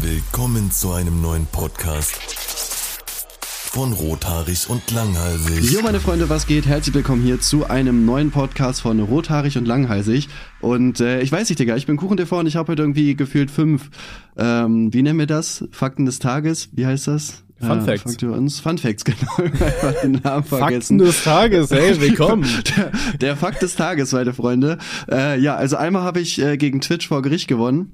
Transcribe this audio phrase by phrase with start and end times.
[0.00, 2.16] Willkommen zu einem neuen Podcast
[3.72, 5.70] von Rothaarig und Langhalsig.
[5.70, 6.66] Jo, meine Freunde, was geht?
[6.66, 10.28] Herzlich willkommen hier zu einem neuen Podcast von Rothaarig und Langhalsig.
[10.60, 13.50] Und äh, ich weiß nicht, Digga, ich bin KuchenTV und ich habe heute irgendwie gefühlt
[13.50, 13.90] fünf,
[14.36, 15.64] ähm, wie nennen wir das?
[15.70, 16.70] Fakten des Tages?
[16.72, 17.44] Wie heißt das?
[17.60, 18.02] Fun Facts.
[18.02, 18.60] Fragt ihr uns?
[18.60, 19.32] Fun Facts, genau.
[19.36, 20.98] Einfach den Namen Fakten vergessen.
[20.98, 22.46] des Tages, hey, willkommen.
[22.76, 24.78] Der, der Fakt des Tages, meine Freunde.
[25.10, 27.92] Äh, ja, also einmal habe ich äh, gegen Twitch vor Gericht gewonnen.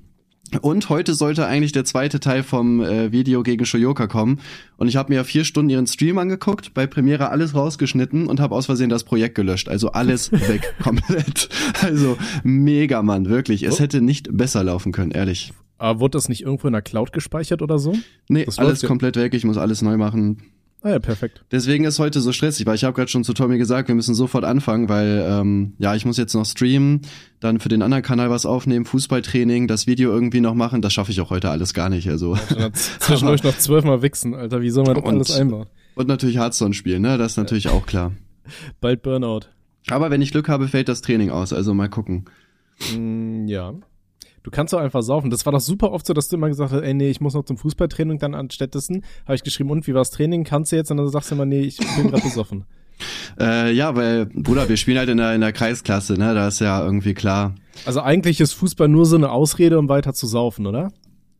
[0.61, 4.41] Und heute sollte eigentlich der zweite Teil vom äh, Video gegen Shoyoka kommen.
[4.77, 8.55] Und ich habe mir vier Stunden ihren Stream angeguckt, bei Premiere alles rausgeschnitten und habe
[8.55, 9.69] aus Versehen das Projekt gelöscht.
[9.69, 11.49] Also alles weg, komplett.
[11.83, 13.65] Also mega, Mann, wirklich.
[13.65, 15.53] Es hätte nicht besser laufen können, ehrlich.
[15.79, 17.97] Aber wurde das nicht irgendwo in der Cloud gespeichert oder so?
[18.29, 19.35] Nee, Das alles ja- komplett weg.
[19.35, 20.39] Ich muss alles neu machen.
[20.87, 21.43] Ah ja, perfekt.
[21.51, 24.15] Deswegen ist heute so stressig, weil ich habe gerade schon zu Tommy gesagt, wir müssen
[24.15, 27.01] sofort anfangen, weil ähm, ja, ich muss jetzt noch streamen,
[27.41, 30.83] dann für den anderen Kanal was aufnehmen, Fußballtraining, das Video irgendwie noch machen.
[30.83, 32.07] Das schaffe ich auch heute alles gar nicht.
[32.11, 34.61] Also Dann zwischendurch noch zwölfmal wichsen, Alter.
[34.61, 35.67] Wie soll man das Und- alles einbauen?
[35.95, 37.17] und natürlich Hearthstone spielen, ne?
[37.17, 38.13] Das ist natürlich auch klar.
[38.83, 39.47] Bald Burnout.
[39.89, 41.53] Aber wenn ich Glück habe, fällt das Training aus.
[41.55, 42.27] Also mal gucken.
[42.95, 43.73] Mm, ja.
[44.45, 45.31] Du kannst doch einfach saufen.
[45.31, 47.33] Das war doch super oft so, dass du immer gesagt hast, ey, nee, ich muss
[47.33, 48.19] noch zum Fußballtraining.
[48.19, 50.45] Dann anstattdessen habe ich geschrieben, und wie war's Training?
[50.45, 50.91] Kannst du jetzt?
[50.91, 52.65] Und dann sagst du immer, nee, ich bin gerade besoffen.
[53.41, 56.33] Äh, ja, weil Bruder, wir spielen halt in der in der Kreisklasse, ne?
[56.33, 57.57] Da ist ja irgendwie klar.
[57.85, 60.93] Also eigentlich ist Fußball nur so eine Ausrede, um weiter zu saufen, oder?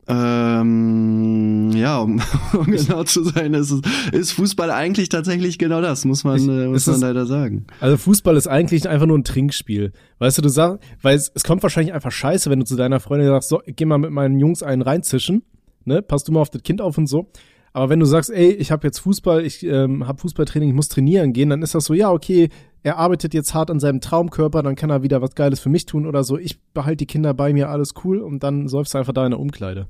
[0.07, 2.21] Ähm, ja, um,
[2.57, 6.47] um genau zu sein, ist, es- ist Fußball eigentlich tatsächlich genau das, muss man, Ich-
[6.47, 7.65] äh, muss ist man es- leider sagen.
[7.79, 9.91] Also Fußball ist eigentlich einfach nur ein Trinkspiel.
[10.19, 12.99] Weißt du, du sagst, weil es, es kommt wahrscheinlich einfach scheiße, wenn du zu deiner
[12.99, 15.43] Freundin sagst, so, geh mal mit meinen Jungs einen reinzischen,
[15.85, 16.01] ne?
[16.01, 17.27] Pass du mal auf das Kind auf und so.
[17.73, 20.87] Aber wenn du sagst, ey, ich habe jetzt Fußball, ich ähm, habe Fußballtraining, ich muss
[20.87, 22.47] trainieren gehen, dann ist das so, ja, okay,
[22.83, 25.85] er arbeitet jetzt hart an seinem Traumkörper, dann kann er wieder was Geiles für mich
[25.85, 26.37] tun oder so.
[26.37, 29.31] Ich behalte die Kinder bei mir, alles cool und dann säufst du einfach da in
[29.31, 29.89] der Umkleide.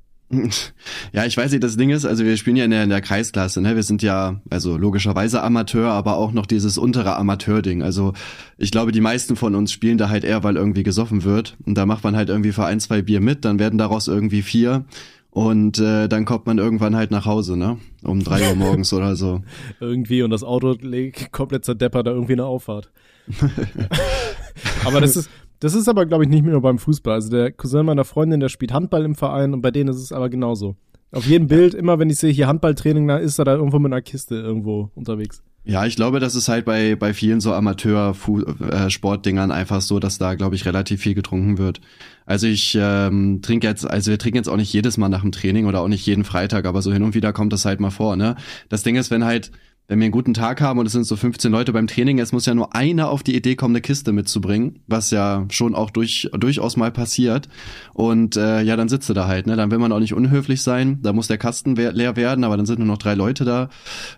[1.13, 3.01] Ja, ich weiß nicht, das Ding ist, also wir spielen ja in der, in der
[3.01, 3.75] Kreisklasse, ne?
[3.75, 7.83] Wir sind ja, also logischerweise Amateur, aber auch noch dieses untere Amateur-Ding.
[7.83, 8.13] Also
[8.57, 11.57] ich glaube, die meisten von uns spielen da halt eher, weil irgendwie gesoffen wird.
[11.65, 14.41] Und da macht man halt irgendwie für ein, zwei Bier mit, dann werden daraus irgendwie
[14.41, 14.85] vier.
[15.29, 17.77] Und äh, dann kommt man irgendwann halt nach Hause, ne?
[18.03, 19.43] Um drei Uhr morgens oder so.
[19.79, 22.89] irgendwie und das Auto legt komplett zerdeppert da irgendwie eine Auffahrt.
[24.85, 25.29] aber das ist,
[25.65, 27.15] das ist aber, glaube ich, nicht mehr nur beim Fußball.
[27.15, 30.11] Also der Cousin meiner Freundin, der spielt Handball im Verein und bei denen ist es
[30.11, 30.75] aber genauso.
[31.11, 33.91] Auf jedem Bild, immer wenn ich sehe, hier Handballtraining, da ist er da irgendwo mit
[33.91, 35.41] einer Kiste irgendwo unterwegs.
[35.63, 40.35] Ja, ich glaube, das ist halt bei, bei vielen so Amateur-Sportdingern einfach so, dass da,
[40.35, 41.81] glaube ich, relativ viel getrunken wird.
[42.27, 45.31] Also ich ähm, trinke jetzt, also wir trinken jetzt auch nicht jedes Mal nach dem
[45.31, 47.89] Training oder auch nicht jeden Freitag, aber so hin und wieder kommt das halt mal
[47.89, 48.35] vor, ne?
[48.69, 49.49] Das Ding ist, wenn halt,
[49.87, 52.31] wenn wir einen guten Tag haben und es sind so 15 Leute beim Training, es
[52.31, 55.91] muss ja nur einer auf die Idee kommen, eine Kiste mitzubringen, was ja schon auch
[55.91, 57.49] durch, durchaus mal passiert.
[57.93, 59.55] Und äh, ja, dann sitzt du da halt, ne?
[59.55, 62.65] Dann will man auch nicht unhöflich sein, da muss der Kasten leer werden, aber dann
[62.65, 63.69] sind nur noch drei Leute da.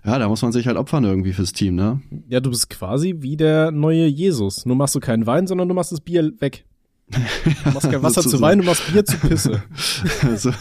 [0.05, 2.01] Ja, da muss man sich halt opfern irgendwie fürs Team, ne?
[2.29, 4.65] Ja, du bist quasi wie der neue Jesus.
[4.65, 6.66] Nur machst du keinen Wein, sondern du machst das Bier weg.
[7.09, 8.41] Du machst kein Wasser zu.
[8.41, 9.63] Wein, du machst Bier zu Pisse.
[10.35, 10.51] so,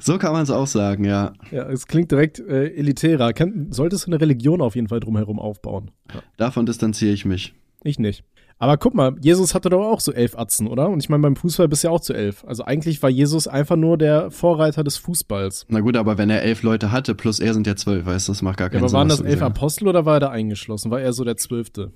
[0.00, 1.32] so kann man es auch sagen, ja.
[1.52, 3.32] Ja, es klingt direkt äh, elitärer.
[3.32, 5.90] Kann, solltest du eine Religion auf jeden Fall drumherum aufbauen.
[6.36, 7.54] Davon distanziere ich mich.
[7.84, 8.24] Ich nicht.
[8.58, 10.88] Aber guck mal, Jesus hatte doch auch so elf Atzen, oder?
[10.88, 12.44] Und ich meine, beim Fußball bist du ja auch zu elf.
[12.44, 15.66] Also eigentlich war Jesus einfach nur der Vorreiter des Fußballs.
[15.68, 18.32] Na gut, aber wenn er elf Leute hatte, plus er sind ja zwölf, weißt du,
[18.32, 18.98] das macht gar Ja, keinen aber Sinn.
[18.98, 20.90] waren was das elf Apostel oder war er da eingeschlossen?
[20.90, 21.92] War er so der Zwölfte?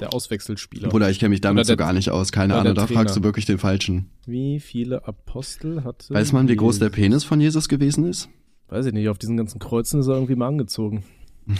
[0.00, 0.88] Der Auswechselspieler.
[0.88, 3.44] Bruder, ich kenne mich damit so gar nicht aus, keine Ahnung, da fragst du wirklich
[3.46, 4.10] den Falschen.
[4.26, 6.90] Wie viele Apostel hatte Weiß man, wie groß der?
[6.90, 8.28] Penis von Jesus gewesen ist?
[8.68, 11.04] Weiß ich nicht, auf diesen ganzen Kreuzen ist er irgendwie mal angezogen.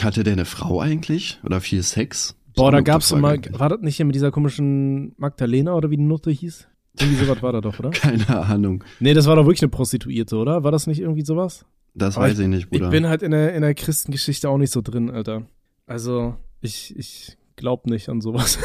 [0.00, 1.41] Hatte der eine Frau eigentlich?
[1.44, 2.37] Oder viel Sex?
[2.54, 5.91] Boah, So da gab's gute mal, war das nicht hier mit dieser komischen Magdalena oder
[5.91, 6.69] wie die Nutte hieß?
[6.99, 7.91] Irgendwie sowas war da doch, oder?
[7.93, 8.84] Keine Ahnung.
[9.00, 10.62] Nee, das war doch wirklich eine Prostituierte, oder?
[10.62, 11.64] War das nicht irgendwie sowas?
[11.94, 12.87] Das Aber weiß ich nicht, Bruder.
[12.87, 15.47] Ich bin halt in der, in der Christengeschichte auch nicht so drin, Alter.
[15.87, 18.58] Also, ich, ich glaub nicht an sowas.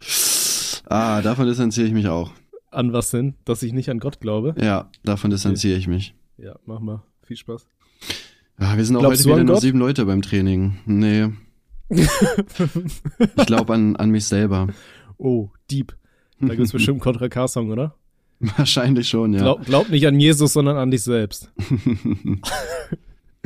[0.88, 2.32] ah, davon distanziere ich mich auch.
[2.70, 3.34] an was denn?
[3.44, 4.54] Dass ich nicht an Gott glaube?
[4.60, 6.14] Ja, davon distanziere ich mich.
[6.38, 7.02] Ja, mach mal.
[7.22, 7.66] Viel Spaß.
[8.58, 9.62] Ah, wir sind auch Glaubst heute du wieder an nur Gott?
[9.62, 10.78] sieben Leute beim Training.
[10.86, 11.28] Nee.
[11.88, 14.68] ich glaube an, an mich selber.
[15.18, 15.94] Oh, Deep.
[16.40, 17.94] Da gibt's bestimmt einen Contra K-Song, oder?
[18.38, 19.40] Wahrscheinlich schon, ja.
[19.40, 21.52] Glaub, glaub nicht an Jesus, sondern an dich selbst.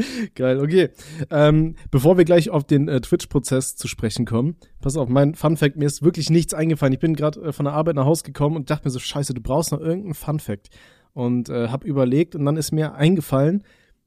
[0.34, 0.90] Geil, okay.
[1.30, 5.76] Ähm, bevor wir gleich auf den äh, Twitch-Prozess zu sprechen kommen, pass auf, mein Fun-Fact,
[5.76, 6.92] mir ist wirklich nichts eingefallen.
[6.92, 9.34] Ich bin gerade äh, von der Arbeit nach Hause gekommen und dachte mir so, scheiße,
[9.34, 10.70] du brauchst noch irgendeinen Fun-Fact.
[11.12, 13.64] Und äh, habe überlegt und dann ist mir eingefallen,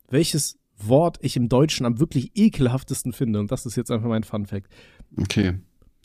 [0.09, 3.39] welches Wort ich im Deutschen am wirklich ekelhaftesten finde.
[3.39, 4.67] Und das ist jetzt einfach mein Fun-Fact.
[5.19, 5.55] Okay.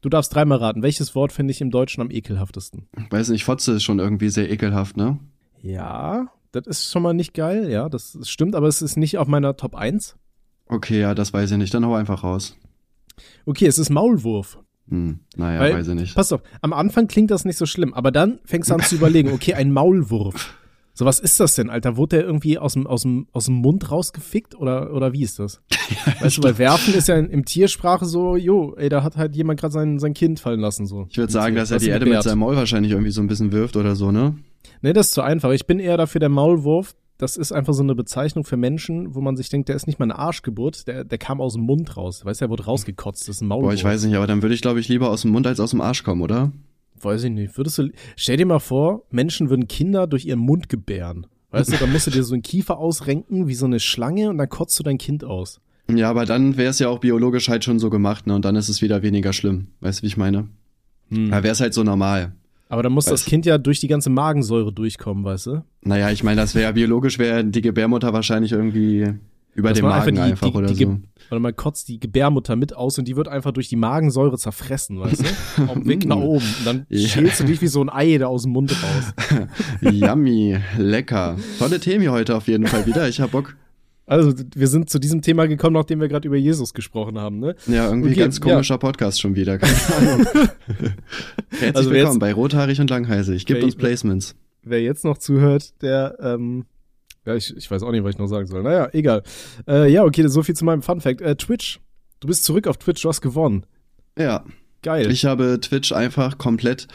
[0.00, 2.88] Du darfst dreimal raten, welches Wort finde ich im Deutschen am ekelhaftesten?
[3.10, 5.18] Weiß nicht, Fotze ist schon irgendwie sehr ekelhaft, ne?
[5.60, 9.28] Ja, Das ist schon mal nicht geil, ja, das stimmt, aber es ist nicht auf
[9.28, 10.16] meiner Top 1.
[10.66, 11.72] Okay, ja, das weiß ich nicht.
[11.74, 12.56] Dann hau einfach raus.
[13.46, 14.58] Okay, es ist Maulwurf.
[14.88, 16.14] Hm, naja, Weil, weiß ich nicht.
[16.14, 18.94] Pass auf, am Anfang klingt das nicht so schlimm, aber dann fängst du an zu
[18.94, 20.54] überlegen, okay, ein Maulwurf.
[20.94, 21.96] So, was ist das denn, Alter?
[21.96, 25.38] Wurde der irgendwie aus dem, aus dem, aus dem Mund rausgefickt oder, oder wie ist
[25.38, 25.62] das?
[26.20, 29.36] weißt du, weil werfen ist ja in, im Tiersprache so, jo, ey, da hat halt
[29.36, 31.06] jemand gerade sein, sein Kind fallen lassen, so.
[31.10, 33.52] Ich würde sagen, dass er die Erde mit seinem Maul wahrscheinlich irgendwie so ein bisschen
[33.52, 34.38] wirft oder so, ne?
[34.82, 35.50] Nee, das ist zu einfach.
[35.50, 36.94] Ich bin eher dafür der Maulwurf.
[37.16, 39.98] Das ist einfach so eine Bezeichnung für Menschen, wo man sich denkt, der ist nicht
[39.98, 42.24] mal eine Arschgeburt, der, der kam aus dem Mund raus.
[42.24, 43.70] Weißt du, der wurde rausgekotzt, das ist ein Maulwurf.
[43.70, 45.58] Boah, ich weiß nicht, aber dann würde ich, glaube ich, lieber aus dem Mund als
[45.58, 46.52] aus dem Arsch kommen, oder?
[47.00, 47.56] Weiß ich nicht.
[47.56, 51.26] Würdest du, stell dir mal vor, Menschen würden Kinder durch ihren Mund gebären.
[51.50, 54.38] Weißt du, dann musst du dir so einen Kiefer ausrenken, wie so eine Schlange, und
[54.38, 55.60] dann kotzt du dein Kind aus.
[55.90, 58.34] Ja, aber dann wäre es ja auch biologisch halt schon so gemacht, ne?
[58.34, 59.68] Und dann ist es wieder weniger schlimm.
[59.80, 60.48] Weißt du, wie ich meine?
[61.08, 61.30] Hm.
[61.30, 62.34] Da wäre es halt so normal.
[62.68, 65.64] Aber dann muss Weiß- das Kind ja durch die ganze Magensäure durchkommen, weißt du?
[65.82, 69.06] Naja, ich meine, das wäre ja biologisch, wäre die Gebärmutter wahrscheinlich irgendwie
[69.54, 70.98] über Das den war Magen einfach, die, oder die, so.
[71.30, 75.00] Oder man kotzt die Gebärmutter mit aus und die wird einfach durch die Magensäure zerfressen,
[75.00, 75.22] weißt
[75.56, 75.62] du?
[75.64, 76.44] Auf dem Weg nach oben.
[76.58, 77.08] Und dann Ja.
[77.08, 79.48] schälst du dich wie so ein Ei da aus dem Mund raus.
[79.80, 81.36] Yummy, lecker.
[81.58, 83.08] Tolle Themen hier heute auf jeden Fall wieder.
[83.08, 83.56] Ich hab Bock.
[84.08, 87.54] Also, wir sind zu diesem Thema gekommen, nachdem wir gerade über Jesus gesprochen haben, ne?
[87.66, 89.58] Ja, irgendwie Okay, ganz komischer Podcast schon wieder.
[89.58, 90.26] Keine Ahnung.
[91.50, 93.44] Herzlich Also willkommen jetzt- bei Rothaarig und Langhalsig.
[93.44, 94.34] Gibt uns Placements.
[94.62, 96.64] Wer jetzt noch zuhört, der, ähm,
[97.26, 98.62] ja, ich, ich weiß auch nicht, was ich noch sagen soll.
[98.62, 99.22] Naja, egal.
[99.68, 101.20] Äh, ja, okay, so viel zu meinem Fun Fact.
[101.20, 101.78] Äh, Twitch.
[102.20, 103.64] Du bist zurück auf Twitch, du hast gewonnen.
[104.18, 104.44] Ja,
[104.82, 105.10] Geil.
[105.10, 106.88] ich habe Twitch einfach komplett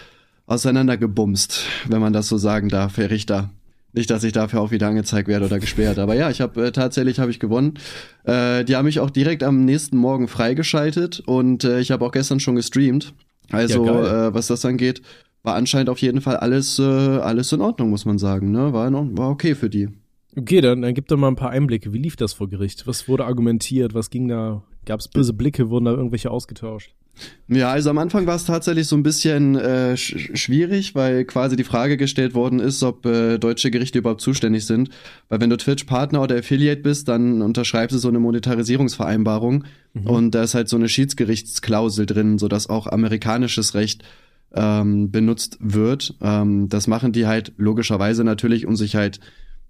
[0.48, 3.52] auseinandergebumst, wenn man das so sagen darf, Herr Richter.
[3.94, 6.72] Nicht, dass ich dafür auch wieder angezeigt werde oder gesperrt, aber ja, ich habe äh,
[6.72, 7.76] tatsächlich habe ich gewonnen.
[8.24, 12.12] Äh, die haben mich auch direkt am nächsten Morgen freigeschaltet und äh, ich habe auch
[12.12, 13.14] gestern schon gestreamt.
[13.52, 15.04] Also Ja, äh, was das angeht,
[15.44, 18.52] war anscheinend auf jeden Fall alles äh, alles in Ordnung, muss man sagen.
[18.52, 19.90] Ne, war in war okay für die.
[20.36, 21.94] Okay, dann, dann gib doch mal ein paar Einblicke.
[21.94, 22.88] Wie lief das vor Gericht?
[22.88, 23.94] Was wurde argumentiert?
[23.94, 24.64] Was ging da?
[24.86, 25.70] Gab es böse Blicke?
[25.70, 26.96] Wurden da irgendwelche ausgetauscht?
[27.48, 31.56] Ja, also am Anfang war es tatsächlich so ein bisschen äh, sch schwierig, weil quasi
[31.56, 34.90] die Frage gestellt worden ist, ob äh, deutsche Gerichte überhaupt zuständig sind.
[35.30, 39.66] Weil wenn du Twitch-Partner oder Affiliate bist, dann unterschreibst du so eine Monetarisierungsvereinbarung
[40.06, 44.04] und da ist halt so eine Schiedsgerichtsklausel drin, sodass auch amerikanisches Recht
[44.56, 46.16] ähm, benutzt wird.
[46.22, 49.20] Ähm, das machen die halt logischerweise natürlich, um sich halt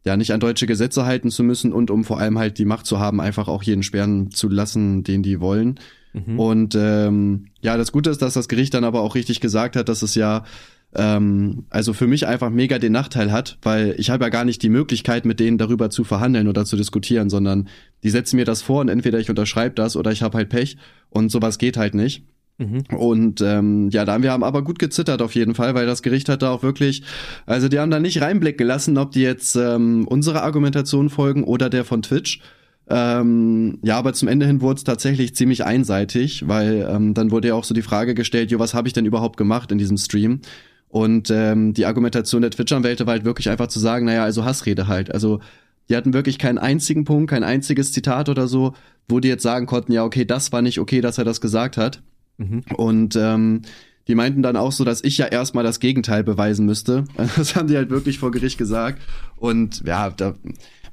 [0.04, 2.86] ja nicht an deutsche Gesetze halten zu müssen und um vor allem halt die Macht
[2.86, 5.80] zu haben, einfach auch jeden sperren zu lassen, den die wollen.
[6.14, 6.40] Mhm.
[6.40, 9.90] Und ähm, ja, das Gute ist, dass das Gericht dann aber auch richtig gesagt hat,
[9.90, 10.44] dass es ja
[10.96, 14.62] ähm, also für mich einfach mega den Nachteil hat, weil ich habe ja gar nicht
[14.62, 17.70] die Möglichkeit, mit denen darüber zu verhandeln oder zu diskutieren, sondern
[18.04, 20.78] die setzen mir das vor und entweder ich unterschreibe das oder ich habe halt Pech
[21.10, 22.24] und sowas geht halt nicht.
[22.58, 22.84] Mhm.
[22.96, 26.04] Und ähm, ja, da haben wir haben aber gut gezittert auf jeden Fall, weil das
[26.04, 27.04] Gericht hat da auch wirklich,
[27.46, 31.70] also die haben da nicht reinblick gelassen, ob die jetzt ähm, unsere Argumentation folgen oder
[31.70, 32.42] der von Twitch.
[32.90, 37.50] Ähm, ja, aber zum Ende hin wurde es tatsächlich ziemlich einseitig, weil ähm, dann wurde
[37.50, 39.98] ja auch so die Frage gestellt, jo, was habe ich denn überhaupt gemacht in diesem
[39.98, 40.42] Stream?
[40.90, 44.88] Und ähm, die Argumentation der Twitch-Anwälte war halt wirklich einfach zu sagen, naja, also Hassrede
[44.88, 45.12] halt.
[45.12, 45.40] Also
[45.90, 48.74] die hatten wirklich keinen einzigen Punkt, kein einziges Zitat oder so,
[49.08, 51.78] wo die jetzt sagen konnten, ja, okay, das war nicht okay, dass er das gesagt
[51.78, 52.04] hat.
[52.50, 52.76] Mhm.
[52.76, 53.62] Und ähm,
[54.08, 57.06] die meinten dann auch so, dass ich ja erstmal das Gegenteil beweisen müsste.
[57.38, 59.02] Das haben die halt wirklich vor Gericht gesagt.
[59.38, 60.36] Und ja, da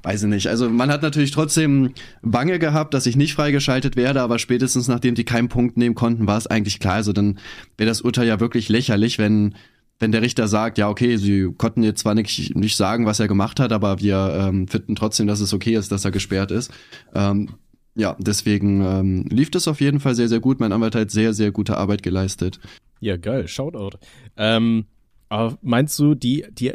[0.03, 0.47] weiß ich nicht.
[0.47, 5.15] Also man hat natürlich trotzdem Bange gehabt, dass ich nicht freigeschaltet werde, aber spätestens nachdem
[5.15, 6.95] die keinen Punkt nehmen konnten, war es eigentlich klar.
[6.95, 7.37] Also dann
[7.77, 9.55] wäre das Urteil ja wirklich lächerlich, wenn
[9.99, 13.27] wenn der Richter sagt, ja, okay, sie konnten jetzt zwar nicht, nicht sagen, was er
[13.27, 16.71] gemacht hat, aber wir ähm, finden trotzdem, dass es okay ist, dass er gesperrt ist.
[17.13, 17.49] Ähm,
[17.95, 20.59] ja, deswegen ähm, lief das auf jeden Fall sehr, sehr gut.
[20.59, 22.59] Mein Anwalt hat sehr, sehr gute Arbeit geleistet.
[22.99, 23.97] Ja, geil, Shoutout.
[24.37, 24.85] Ähm,
[25.29, 26.71] aber meinst du, die, die,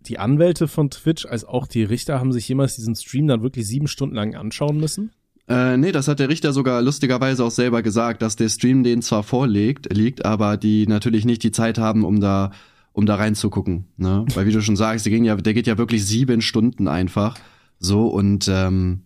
[0.00, 3.66] die Anwälte von Twitch als auch die Richter haben sich jemals diesen Stream dann wirklich
[3.66, 5.10] sieben Stunden lang anschauen müssen?
[5.48, 9.02] Äh, nee, das hat der Richter sogar lustigerweise auch selber gesagt, dass der Stream denen
[9.02, 12.52] zwar vorlegt, liegt, aber die natürlich nicht die Zeit haben, um da,
[12.92, 13.86] um da reinzugucken.
[13.98, 14.24] Ne?
[14.34, 17.36] Weil wie du schon sagst, der, ging ja, der geht ja wirklich sieben Stunden einfach.
[17.78, 19.02] So und ähm,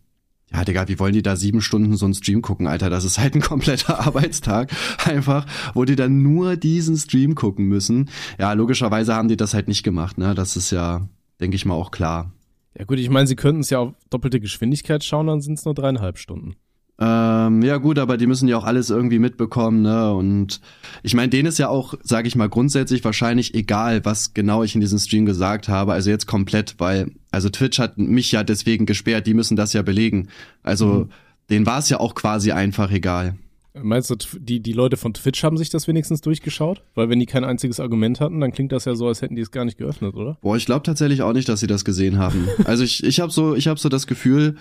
[0.52, 2.88] ja, Digga, wie wollen die da sieben Stunden so einen Stream gucken, Alter?
[2.88, 4.72] Das ist halt ein kompletter Arbeitstag,
[5.04, 8.08] einfach, wo die dann nur diesen Stream gucken müssen.
[8.38, 10.34] Ja, logischerweise haben die das halt nicht gemacht, ne?
[10.34, 11.08] Das ist ja,
[11.40, 12.32] denke ich mal, auch klar.
[12.78, 15.64] Ja gut, ich meine, sie könnten es ja auf doppelte Geschwindigkeit schauen, dann sind es
[15.64, 16.56] nur dreieinhalb Stunden.
[17.00, 20.12] Ähm, ja gut, aber die müssen ja auch alles irgendwie mitbekommen, ne?
[20.12, 20.60] Und
[21.04, 24.74] ich meine, denen ist ja auch, sage ich mal, grundsätzlich wahrscheinlich egal, was genau ich
[24.74, 25.92] in diesem Stream gesagt habe.
[25.92, 29.82] Also jetzt komplett, weil, also Twitch hat mich ja deswegen gesperrt, die müssen das ja
[29.82, 30.28] belegen.
[30.64, 31.08] Also Mhm.
[31.50, 33.36] denen war es ja auch quasi einfach egal.
[33.80, 36.82] Meinst du, die, die Leute von Twitch haben sich das wenigstens durchgeschaut?
[36.96, 39.42] Weil wenn die kein einziges Argument hatten, dann klingt das ja so, als hätten die
[39.42, 40.36] es gar nicht geöffnet, oder?
[40.40, 42.48] Boah, ich glaube tatsächlich auch nicht, dass sie das gesehen haben.
[42.64, 44.56] also ich, ich habe so, ich habe so das Gefühl,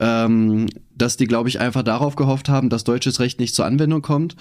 [0.00, 4.02] ähm, dass die, glaube ich, einfach darauf gehofft haben, dass deutsches Recht nicht zur Anwendung
[4.02, 4.36] kommt.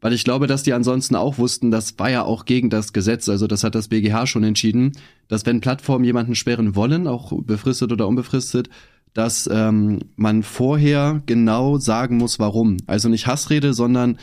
[0.00, 3.26] Weil ich glaube, dass die ansonsten auch wussten, das war ja auch gegen das Gesetz,
[3.30, 4.92] also das hat das BGH schon entschieden,
[5.28, 8.68] dass wenn Plattformen jemanden sperren wollen, auch befristet oder unbefristet,
[9.14, 12.76] dass ähm, man vorher genau sagen muss, warum.
[12.86, 14.18] Also nicht Hassrede, sondern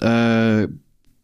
[0.00, 0.68] äh,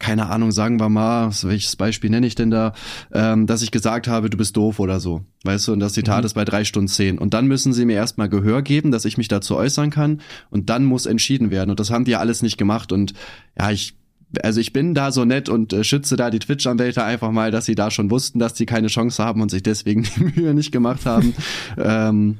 [0.01, 2.73] keine Ahnung, sagen wir mal, welches Beispiel nenne ich denn da,
[3.13, 5.23] ähm, dass ich gesagt habe, du bist doof oder so.
[5.45, 6.27] Weißt du, und das Zitat mhm.
[6.27, 7.19] ist bei drei Stunden zehn.
[7.19, 10.23] Und dann müssen sie mir erstmal Gehör geben, dass ich mich dazu äußern kann.
[10.49, 11.71] Und dann muss entschieden werden.
[11.71, 12.93] Und das haben die ja alles nicht gemacht.
[12.93, 13.13] Und
[13.57, 13.95] ja, ich
[14.43, 17.65] also ich bin da so nett und äh, schütze da die Twitch-Anwälte einfach mal, dass
[17.65, 20.73] sie da schon wussten, dass sie keine Chance haben und sich deswegen die Mühe nicht
[20.73, 21.35] gemacht haben.
[21.77, 22.39] ähm,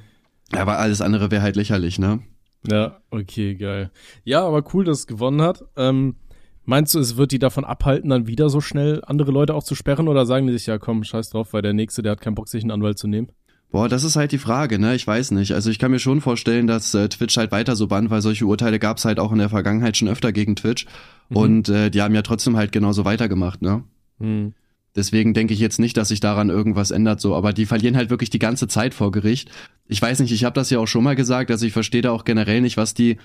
[0.53, 2.21] aber alles andere wäre halt lächerlich, ne?
[2.67, 3.91] Ja, okay, geil.
[4.25, 5.65] Ja, aber cool, dass es gewonnen hat.
[5.77, 6.17] Ähm,
[6.65, 9.75] meinst du, es wird die davon abhalten, dann wieder so schnell andere Leute auch zu
[9.75, 12.35] sperren oder sagen die sich, ja komm, scheiß drauf, weil der Nächste, der hat keinen
[12.35, 13.29] Bock, sich einen Anwalt zu nehmen?
[13.71, 14.97] Boah, das ist halt die Frage, ne?
[14.97, 15.53] Ich weiß nicht.
[15.53, 18.47] Also ich kann mir schon vorstellen, dass äh, Twitch halt weiter so bannt, weil solche
[18.47, 20.87] Urteile gab's halt auch in der Vergangenheit schon öfter gegen Twitch.
[21.29, 21.37] Mhm.
[21.37, 23.85] Und äh, die haben ja trotzdem halt genauso weitergemacht, ne?
[24.19, 24.55] Mhm.
[24.97, 27.37] Deswegen denke ich jetzt nicht, dass sich daran irgendwas ändert, so.
[27.37, 29.53] Aber die verlieren halt wirklich die ganze Zeit vor Gericht.
[29.91, 32.13] Ich weiß nicht, ich habe das ja auch schon mal gesagt, also ich verstehe da
[32.13, 33.17] auch generell nicht, was die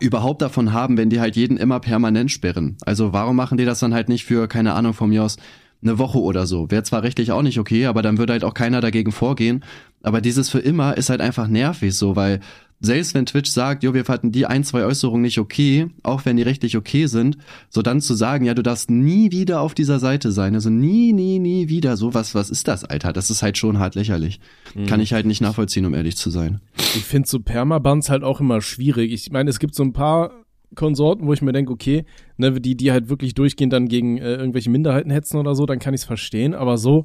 [0.00, 2.76] überhaupt davon haben, wenn die halt jeden immer permanent sperren.
[2.86, 5.36] Also warum machen die das dann halt nicht für, keine Ahnung, von mir aus
[5.82, 6.70] eine Woche oder so.
[6.70, 9.64] Wäre zwar rechtlich auch nicht okay, aber dann würde halt auch keiner dagegen vorgehen.
[10.02, 12.38] Aber dieses für immer ist halt einfach nervig so, weil
[12.82, 16.36] selbst wenn Twitch sagt, jo, wir fanden die ein, zwei Äußerungen nicht okay, auch wenn
[16.36, 17.38] die rechtlich okay sind,
[17.70, 21.12] so dann zu sagen, ja, du darfst nie wieder auf dieser Seite sein, also nie,
[21.12, 23.12] nie, nie wieder, so was, was ist das, Alter?
[23.12, 24.40] Das ist halt schon hart lächerlich.
[24.74, 24.86] Mhm.
[24.86, 26.60] Kann ich halt nicht nachvollziehen, um ehrlich zu sein.
[26.76, 29.12] Ich finde so Permabans halt auch immer schwierig.
[29.12, 30.32] Ich meine, es gibt so ein paar
[30.74, 32.04] Konsorten, wo ich mir denke, okay,
[32.36, 35.78] ne, die, die halt wirklich durchgehend dann gegen äh, irgendwelche Minderheiten hetzen oder so, dann
[35.78, 37.04] kann ich es verstehen, aber so,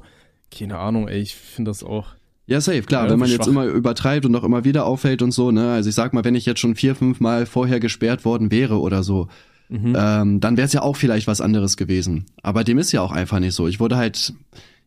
[0.50, 2.17] keine Ahnung, ey, ich finde das auch.
[2.48, 3.48] Ja, safe, klar, ja, wenn man jetzt schwach.
[3.48, 6.34] immer übertreibt und auch immer wieder auffällt und so, ne, also ich sag mal, wenn
[6.34, 9.28] ich jetzt schon vier, fünf Mal vorher gesperrt worden wäre oder so,
[9.68, 9.94] mhm.
[9.94, 12.24] ähm, dann wäre es ja auch vielleicht was anderes gewesen.
[12.42, 13.68] Aber dem ist ja auch einfach nicht so.
[13.68, 14.32] Ich wurde halt,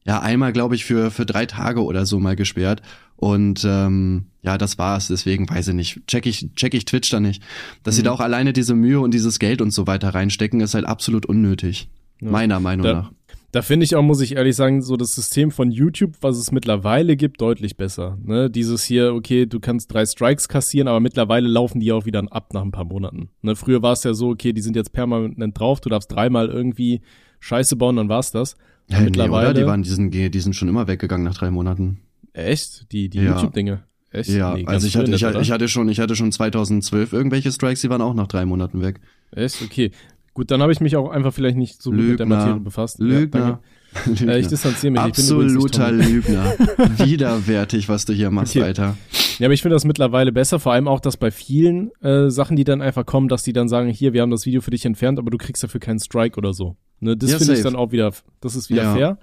[0.06, 2.82] ja, einmal, glaube ich, für, für drei Tage oder so mal gesperrt.
[3.16, 5.10] Und ähm, ja, das war's.
[5.10, 6.08] Deswegen weiß ich nicht.
[6.08, 7.44] Check ich, check ich Twitch da nicht.
[7.84, 7.98] Dass mhm.
[7.98, 10.86] sie da auch alleine diese Mühe und dieses Geld und so weiter reinstecken, ist halt
[10.86, 11.90] absolut unnötig.
[12.22, 12.32] Ja.
[12.32, 13.12] Meiner Meinung da, nach.
[13.52, 16.52] Da finde ich auch, muss ich ehrlich sagen, so das System von YouTube, was es
[16.52, 18.18] mittlerweile gibt, deutlich besser.
[18.24, 18.50] Ne?
[18.50, 22.54] Dieses hier, okay, du kannst drei Strikes kassieren, aber mittlerweile laufen die auch wieder ab
[22.54, 23.30] nach ein paar Monaten.
[23.42, 23.58] Ne?
[23.58, 27.02] Früher war es ja so, okay, die sind jetzt permanent drauf, du darfst dreimal irgendwie
[27.42, 28.56] Scheiße bauen, dann war's das.
[28.90, 29.48] Hey, mittlerweile.
[29.48, 29.60] Nee, oder?
[29.62, 32.00] Die waren, die sind, die sind schon immer weggegangen nach drei Monaten.
[32.34, 32.92] Echt?
[32.94, 33.36] Die, die ja.
[33.36, 33.84] YouTube-Dinge?
[34.12, 34.30] Echt?
[34.30, 37.82] Ja, nee, also ich hatte, ich, ich, hatte schon, ich hatte schon 2012 irgendwelche Strikes,
[37.82, 39.00] die waren auch nach drei Monaten weg.
[39.32, 39.62] Echt?
[39.62, 39.92] Okay.
[40.34, 42.10] Gut, dann habe ich mich auch einfach vielleicht nicht so Lügner.
[42.10, 43.00] mit der Materie befasst.
[43.00, 43.60] Lügner.
[43.94, 44.34] Ja, Lügner.
[44.34, 45.02] Äh, ich distanziere mich.
[45.02, 46.46] Absoluter Lügner.
[46.98, 48.66] Widerwärtig, was du hier machst, okay.
[48.66, 48.98] Alter.
[49.40, 52.56] Ja, aber ich finde das mittlerweile besser, vor allem auch, dass bei vielen äh, Sachen,
[52.56, 54.86] die dann einfach kommen, dass die dann sagen, hier, wir haben das Video für dich
[54.86, 56.78] entfernt, aber du kriegst dafür keinen Strike oder so.
[57.00, 58.94] Ne, das ja, finde ich dann auch wieder, das ist wieder ja.
[58.94, 59.18] fair.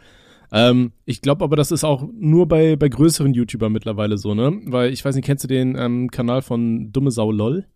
[0.50, 4.60] Ähm, ich glaube aber, das ist auch nur bei, bei größeren YouTubern mittlerweile so, ne?
[4.66, 7.66] Weil ich weiß nicht, kennst du den ähm, Kanal von Dumme Sau LOL?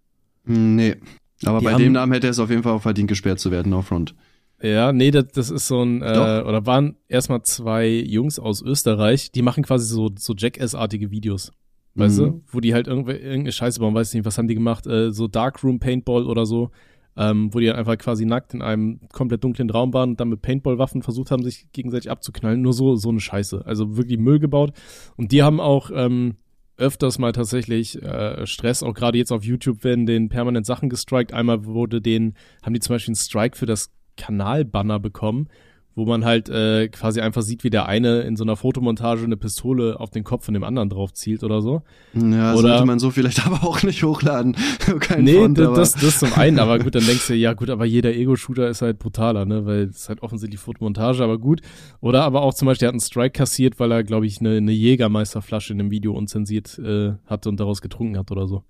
[0.45, 0.97] Hm, nee.
[1.45, 3.51] Aber Die bei dem Namen hätte er es auf jeden Fall auch verdient, gesperrt zu
[3.51, 4.15] werden, no front.
[4.61, 9.33] Ja, nee, das, das ist so ein, äh, oder waren erstmal zwei Jungs aus Österreich,
[9.33, 11.53] die machen quasi so, so Jackass-artige Videos.
[11.95, 12.25] Weißt mhm.
[12.25, 12.43] du?
[12.47, 14.87] Wo die halt irgendeine Scheiße bauen, weiß nicht, was haben die gemacht?
[14.87, 16.71] Äh, so Darkroom Paintball oder so
[17.17, 20.29] ähm, wo die dann einfach quasi nackt in einem komplett dunklen Raum waren und dann
[20.29, 22.63] mit Paintball-Waffen versucht haben, sich gegenseitig abzuknallen.
[22.63, 23.63] Nur so, so eine Scheiße.
[23.67, 24.73] Also wirklich Müll gebaut.
[25.17, 26.37] Und die haben auch ähm,
[26.77, 31.33] öfters mal tatsächlich äh, Stress, auch gerade jetzt auf YouTube werden denen permanent Sachen gestrikt.
[31.33, 35.49] Einmal wurde denen, haben die zum Beispiel einen Strike für das Kanalbanner bekommen
[35.95, 39.37] wo man halt äh, quasi einfach sieht, wie der eine in so einer Fotomontage eine
[39.37, 41.83] Pistole auf den Kopf von dem anderen drauf zielt oder so.
[42.15, 44.57] Ja, oder, sollte man so vielleicht aber auch nicht hochladen.
[45.01, 47.85] Kein nee, Front, das, das zum einen, aber gut, dann denkst du, ja gut, aber
[47.85, 51.61] jeder Ego-Shooter ist halt brutaler, ne, weil es ist halt offensichtlich Fotomontage, aber gut.
[52.01, 54.57] Oder aber auch zum Beispiel, er hat einen Strike kassiert, weil er, glaube ich, eine,
[54.57, 58.63] eine Jägermeisterflasche in dem Video unzensiert äh, hatte und daraus getrunken hat oder so.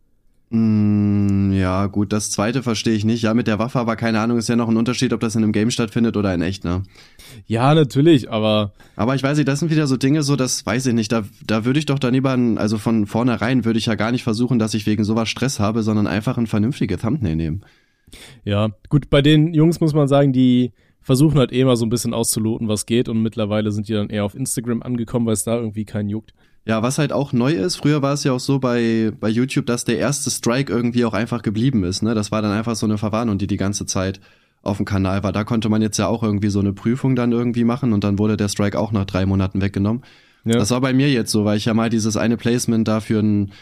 [0.55, 3.23] Mm, ja, gut, das zweite verstehe ich nicht.
[3.23, 5.43] Ja, mit der Waffe, aber keine Ahnung, ist ja noch ein Unterschied, ob das in
[5.43, 6.83] einem Game stattfindet oder in echt, ne?
[7.47, 8.73] Ja, natürlich, aber.
[8.95, 11.11] Aber ich weiß nicht, das sind wieder so Dinge, so, das weiß ich nicht.
[11.11, 14.25] Da, da würde ich doch dann lieber, also von vornherein würde ich ja gar nicht
[14.25, 17.65] versuchen, dass ich wegen sowas Stress habe, sondern einfach ein vernünftiges Thumbnail nehmen.
[18.45, 21.91] Ja, gut, bei den Jungs muss man sagen, die versuchen halt eh mal so ein
[21.91, 25.45] bisschen auszuloten, was geht und mittlerweile sind die dann eher auf Instagram angekommen, weil es
[25.45, 26.35] da irgendwie keinen juckt.
[26.65, 29.67] Ja, was halt auch neu ist, früher war es ja auch so bei, bei YouTube,
[29.67, 32.03] dass der erste Strike irgendwie auch einfach geblieben ist.
[32.03, 32.15] Ne?
[32.15, 34.21] Das war dann einfach so eine Verwarnung, die die ganze Zeit
[34.63, 35.33] auf dem Kanal war.
[35.33, 38.19] Da konnte man jetzt ja auch irgendwie so eine Prüfung dann irgendwie machen und dann
[38.19, 40.03] wurde der Strike auch nach drei Monaten weggenommen.
[40.45, 40.59] Ja.
[40.59, 43.21] Das war bei mir jetzt so, weil ich ja mal dieses eine Placement da für,
[43.21, 43.53] ein,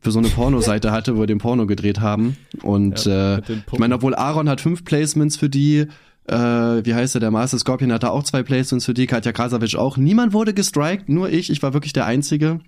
[0.00, 2.36] für so eine Pornoseite hatte, wo wir den Porno gedreht haben.
[2.62, 5.86] Und ja, äh, ich meine, obwohl Aaron hat fünf Placements für die,
[6.28, 9.76] äh, wie heißt er, der Master Scorpion hatte auch zwei Placements für die, Katja Krasavic
[9.76, 9.96] auch.
[9.96, 12.60] Niemand wurde gestrikt, nur ich, ich war wirklich der Einzige.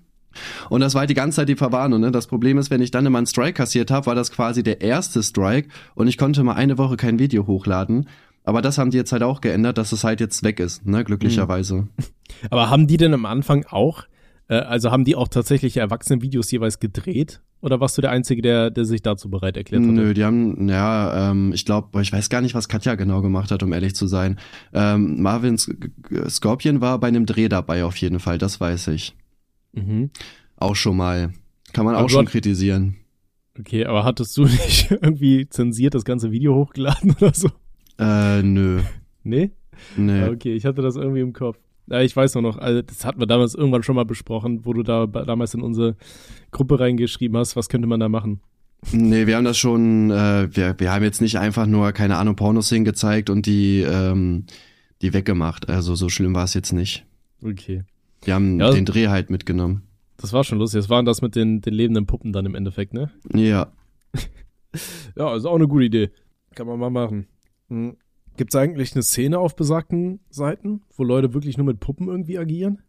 [0.69, 1.99] Und das war halt die ganze Zeit die Verwarnung.
[2.01, 2.11] Ne?
[2.11, 4.81] Das Problem ist, wenn ich dann immer einen Strike kassiert habe, war das quasi der
[4.81, 8.07] erste Strike und ich konnte mal eine Woche kein Video hochladen.
[8.43, 11.03] Aber das haben die jetzt halt auch geändert, dass es halt jetzt weg ist, ne,
[11.03, 11.75] glücklicherweise.
[11.75, 11.89] Mhm.
[12.49, 14.05] Aber haben die denn am Anfang auch,
[14.51, 17.41] äh, also haben die auch tatsächlich Erwachsenen-Videos jeweils gedreht?
[17.61, 19.89] Oder warst du der Einzige, der, der sich dazu bereit erklärt hat?
[19.89, 23.49] Nö, die haben, ja, ähm, ich glaube, ich weiß gar nicht, was Katja genau gemacht
[23.51, 24.37] hat, um ehrlich zu sein.
[24.73, 29.15] Ähm, Marvin Scorpion war bei einem Dreh dabei auf jeden Fall, das weiß ich.
[29.71, 30.09] Mhm.
[30.57, 31.31] Auch schon mal.
[31.71, 32.97] Kann man aber auch schon kritisieren.
[33.57, 37.49] Okay, aber hattest du nicht irgendwie zensiert das ganze Video hochgeladen oder so?
[37.97, 38.81] Äh, nö.
[39.23, 39.51] Nee?
[39.95, 40.25] Nee.
[40.25, 41.57] Okay, ich hatte das irgendwie im Kopf.
[41.87, 44.73] Ja, ich weiß nur noch, also das hatten wir damals irgendwann schon mal besprochen, wo
[44.73, 45.95] du da damals in unsere
[46.51, 48.41] Gruppe reingeschrieben hast, was könnte man da machen?
[48.91, 52.35] Nee, wir haben das schon, äh, wir, wir haben jetzt nicht einfach nur, keine Ahnung,
[52.35, 54.45] Pornoszenen gezeigt und die, ähm,
[55.01, 55.69] die weggemacht.
[55.69, 57.05] Also so schlimm war es jetzt nicht.
[57.43, 57.83] Okay.
[58.23, 59.83] Wir haben ja, den Dreh halt mitgenommen.
[60.17, 60.79] Das war schon lustig.
[60.79, 63.11] Das waren das mit den, den lebenden Puppen dann im Endeffekt, ne?
[63.33, 63.71] Ja.
[65.15, 66.11] ja, ist auch eine gute Idee.
[66.55, 67.27] Kann man mal machen.
[67.69, 67.97] Hm.
[68.37, 72.37] Gibt es eigentlich eine Szene auf besagten Seiten, wo Leute wirklich nur mit Puppen irgendwie
[72.37, 72.81] agieren?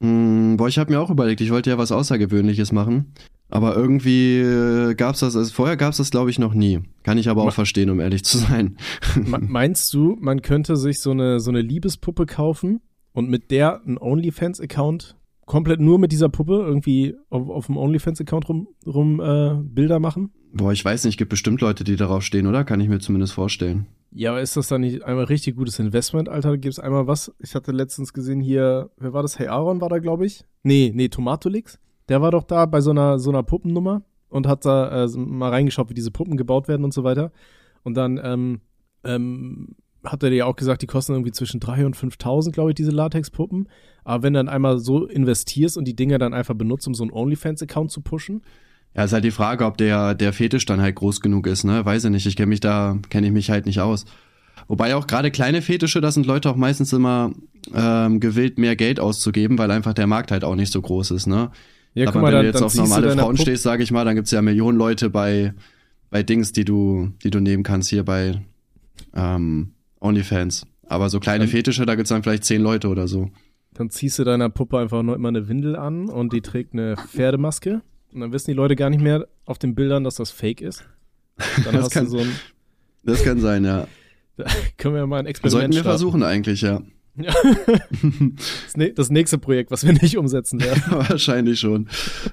[0.00, 3.12] Hm, boah, ich habe mir auch überlegt, ich wollte ja was Außergewöhnliches machen.
[3.48, 6.80] Aber irgendwie äh, gab's das, also vorher gab's das glaube ich noch nie.
[7.02, 8.76] Kann ich aber auch Me verstehen, um ehrlich zu sein.
[9.16, 12.80] Meinst du, man könnte sich so eine, so eine Liebespuppe kaufen
[13.12, 15.16] und mit der einen OnlyFans-Account
[15.46, 20.30] komplett nur mit dieser Puppe irgendwie auf, auf dem OnlyFans-Account rum, rum äh, Bilder machen?
[20.52, 22.62] Boah, ich weiß nicht, gibt bestimmt Leute, die darauf stehen, oder?
[22.62, 23.86] Kann ich mir zumindest vorstellen.
[24.12, 26.58] Ja, aber ist das dann nicht einmal richtig gutes Investment, Alter?
[26.58, 27.32] Gibt es einmal was?
[27.38, 29.38] Ich hatte letztens gesehen hier, wer war das?
[29.38, 30.44] Hey Aaron war da, glaube ich.
[30.64, 31.78] Nee, nee, Tomatolix.
[32.08, 35.50] Der war doch da bei so einer, so einer Puppennummer und hat da äh, mal
[35.50, 37.30] reingeschaut, wie diese Puppen gebaut werden und so weiter.
[37.84, 38.60] Und dann ähm,
[39.04, 42.74] ähm, hat er ja auch gesagt, die kosten irgendwie zwischen 3.000 und 5.000, glaube ich,
[42.74, 43.68] diese Latex-Puppen.
[44.02, 47.04] Aber wenn du dann einmal so investierst und die Dinger dann einfach benutzt, um so
[47.04, 48.42] einen OnlyFans-Account zu pushen,
[48.94, 51.84] ja, ist halt die Frage, ob der, der Fetisch dann halt groß genug ist, ne?
[51.84, 52.26] Weiß ich nicht.
[52.26, 54.04] Ich kenne mich da, kenne ich mich halt nicht aus.
[54.66, 57.32] Wobei auch gerade kleine Fetische, da sind Leute auch meistens immer
[57.74, 61.26] ähm, gewillt, mehr Geld auszugeben, weil einfach der Markt halt auch nicht so groß ist,
[61.26, 61.50] ne?
[61.94, 63.42] Ja, Aber guck mal, wenn dann, du jetzt auf normale Frauen Puppe.
[63.42, 65.54] stehst, sage ich mal, dann gibt's ja Millionen Leute bei,
[66.10, 68.40] bei Dings, die du, die du nehmen kannst, hier bei
[69.14, 70.66] ähm, OnlyFans.
[70.86, 73.30] Aber so kleine dann, Fetische, da gibt's dann vielleicht zehn Leute oder so.
[73.74, 76.96] Dann ziehst du deiner Puppe einfach nur immer eine Windel an und die trägt eine
[76.96, 77.82] Pferdemaske.
[78.12, 80.84] Und dann wissen die Leute gar nicht mehr auf den Bildern, dass das fake ist.
[81.64, 82.30] Dann das, kann, so ein,
[83.02, 83.86] das kann sein, ja.
[84.36, 84.46] Da
[84.78, 85.98] können wir mal ein Experiment Sollten wir starten.
[85.98, 86.80] versuchen eigentlich, ja.
[87.16, 87.34] ja.
[88.94, 90.82] das, nächste Projekt, was wir nicht umsetzen werden.
[90.88, 91.88] Wahrscheinlich schon.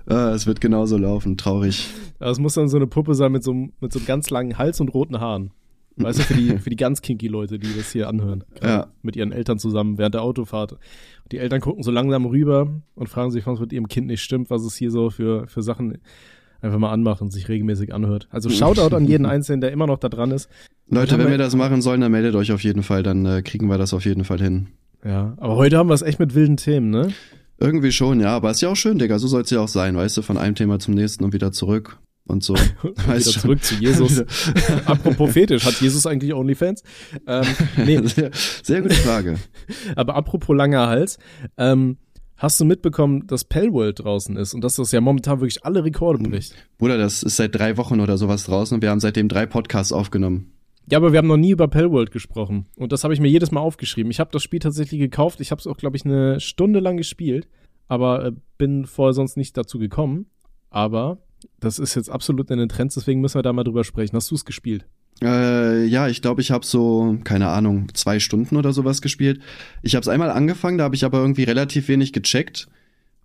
[0.05, 1.89] Ah, es wird genauso laufen, traurig.
[2.19, 4.79] es muss dann so eine Puppe sein mit so, mit so einem ganz langen Hals
[4.79, 5.51] und roten Haaren.
[5.97, 8.43] Weißt du, für die, für die ganz kinky Leute, die das hier anhören.
[8.61, 8.87] Ja.
[9.01, 10.73] Mit ihren Eltern zusammen während der Autofahrt.
[10.73, 14.21] Und die Eltern gucken so langsam rüber und fragen sich, was mit ihrem Kind nicht
[14.21, 15.97] stimmt, was es hier so für, für Sachen
[16.61, 18.27] einfach mal anmacht und sich regelmäßig anhört.
[18.31, 20.49] Also Shoutout an jeden Einzelnen, der immer noch da dran ist.
[20.89, 23.67] Leute, wenn wir das machen sollen, dann meldet euch auf jeden Fall, dann äh, kriegen
[23.67, 24.67] wir das auf jeden Fall hin.
[25.03, 27.09] Ja, aber heute haben wir es echt mit wilden Themen, ne?
[27.59, 29.97] Irgendwie schon, ja, aber ist ja auch schön, Digga, so soll es ja auch sein,
[29.97, 32.53] weißt du, von einem Thema zum nächsten und wieder zurück und so.
[32.83, 34.23] wieder zurück zu Jesus.
[34.85, 36.83] apropos Fetisch, hat Jesus eigentlich OnlyFans?
[37.25, 37.45] Ähm,
[37.85, 37.97] nee.
[38.03, 38.31] sehr,
[38.63, 39.37] sehr gute Frage.
[39.95, 41.17] Aber apropos langer Hals,
[41.57, 41.97] ähm,
[42.35, 46.23] hast du mitbekommen, dass Pellworld draußen ist und dass das ja momentan wirklich alle Rekorde
[46.23, 46.55] bricht?
[46.77, 49.91] Bruder, das ist seit drei Wochen oder sowas draußen und wir haben seitdem drei Podcasts
[49.91, 50.53] aufgenommen.
[50.89, 52.65] Ja, aber wir haben noch nie über Pellworld gesprochen.
[52.77, 54.09] Und das habe ich mir jedes Mal aufgeschrieben.
[54.09, 55.41] Ich habe das Spiel tatsächlich gekauft.
[55.41, 57.49] Ich habe es auch, glaube ich, eine Stunde lang gespielt.
[57.89, 60.27] Aber äh, bin vorher sonst nicht dazu gekommen.
[60.69, 61.17] Aber
[61.59, 64.15] das ist jetzt absolut in den Trends, deswegen müssen wir da mal drüber sprechen.
[64.15, 64.85] Hast du es gespielt?
[65.21, 69.41] Äh, ja, ich glaube, ich habe so, keine Ahnung, zwei Stunden oder sowas gespielt.
[69.81, 72.67] Ich habe es einmal angefangen, da habe ich aber irgendwie relativ wenig gecheckt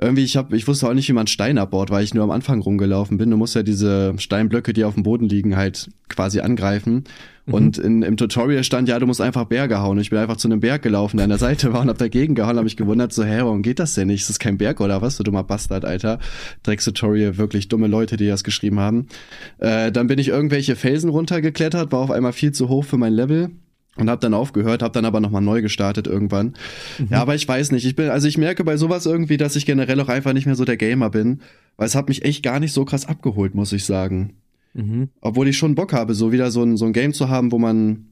[0.02, 2.30] irgendwie, ich hab, ich wusste auch nicht, wie man Stein abbaut, weil ich nur am
[2.30, 3.30] Anfang rumgelaufen bin.
[3.30, 7.04] Du musst ja diese Steinblöcke, die auf dem Boden liegen, halt quasi angreifen.
[7.46, 7.54] Mhm.
[7.54, 9.98] Und in, im Tutorial stand, ja, du musst einfach Berge hauen.
[9.98, 12.34] Ich bin einfach zu einem Berg gelaufen, der an der Seite war und hab dagegen
[12.34, 14.22] gehauen, hab mich gewundert, so, hä, warum geht das denn nicht?
[14.22, 16.18] Ist das kein Berg oder was, du dummer Bastard, Alter?
[16.62, 19.06] Drecks-Tutorial, wirklich dumme Leute, die das geschrieben haben.
[19.58, 23.12] Äh, dann bin ich irgendwelche Felsen runtergeklettert, war auf einmal viel zu hoch für mein
[23.12, 23.50] Level
[23.96, 26.54] und habe dann aufgehört, habe dann aber nochmal neu gestartet irgendwann.
[26.98, 27.08] Mhm.
[27.10, 29.66] Ja, aber ich weiß nicht, ich bin also ich merke bei sowas irgendwie, dass ich
[29.66, 31.40] generell auch einfach nicht mehr so der Gamer bin,
[31.76, 34.34] weil es hat mich echt gar nicht so krass abgeholt, muss ich sagen.
[34.74, 35.10] Mhm.
[35.20, 37.58] Obwohl ich schon Bock habe, so wieder so ein so ein Game zu haben, wo
[37.58, 38.06] man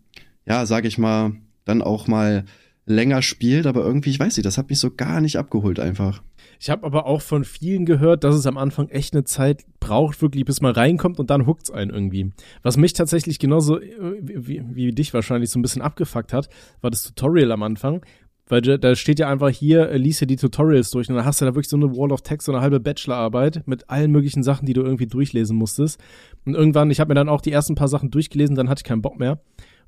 [0.47, 1.33] ja, sag ich mal,
[1.65, 2.45] dann auch mal
[2.91, 6.23] länger spielt, aber irgendwie, ich weiß nicht, das hat mich so gar nicht abgeholt einfach.
[6.59, 10.21] Ich habe aber auch von vielen gehört, dass es am Anfang echt eine Zeit braucht,
[10.21, 12.33] wirklich, bis man reinkommt und dann huckt's einen irgendwie.
[12.63, 13.89] Was mich tatsächlich genauso äh,
[14.21, 16.51] wie, wie dich wahrscheinlich so ein bisschen abgefuckt hat,
[16.83, 18.05] war das Tutorial am Anfang.
[18.51, 21.41] Weil da steht ja einfach hier, äh, lies dir die Tutorials durch und dann hast
[21.41, 24.43] du da wirklich so eine Wall of Text, so eine halbe Bachelorarbeit mit allen möglichen
[24.43, 26.01] Sachen, die du irgendwie durchlesen musstest.
[26.45, 28.85] Und irgendwann, ich habe mir dann auch die ersten paar Sachen durchgelesen, dann hatte ich
[28.85, 29.41] keinen Bock mehr.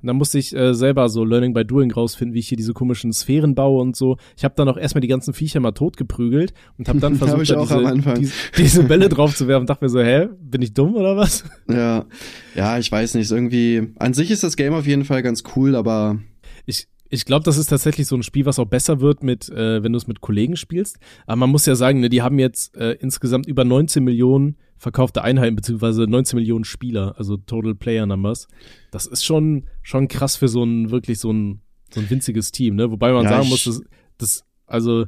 [0.03, 2.73] Und dann musste ich äh, selber so Learning by Doing rausfinden, wie ich hier diese
[2.73, 4.17] komischen Sphären baue und so.
[4.35, 7.69] Ich habe dann auch erstmal die ganzen Viecher mal totgeprügelt und habe dann versucht, hab
[7.69, 9.65] da diese, diese, diese, Bälle drauf zu werfen.
[9.65, 11.45] Dachte mir so, hä, bin ich dumm oder was?
[11.69, 12.05] Ja,
[12.53, 13.31] ja, ich weiß nicht.
[13.31, 16.19] Irgendwie, an sich ist das Game auf jeden Fall ganz cool, aber
[16.65, 19.81] ich, ich glaube, das ist tatsächlich so ein Spiel, was auch besser wird mit, äh,
[19.81, 20.97] wenn du es mit Kollegen spielst.
[21.25, 25.23] Aber man muss ja sagen, ne, die haben jetzt äh, insgesamt über 19 Millionen verkaufte
[25.23, 28.47] Einheiten, beziehungsweise 19 Millionen Spieler, also Total Player Numbers.
[28.91, 32.75] Das ist schon, schon krass für so ein, wirklich so ein, so ein winziges Team,
[32.75, 32.91] ne?
[32.91, 33.81] Wobei man ja, sagen muss, das,
[34.17, 35.05] das, also,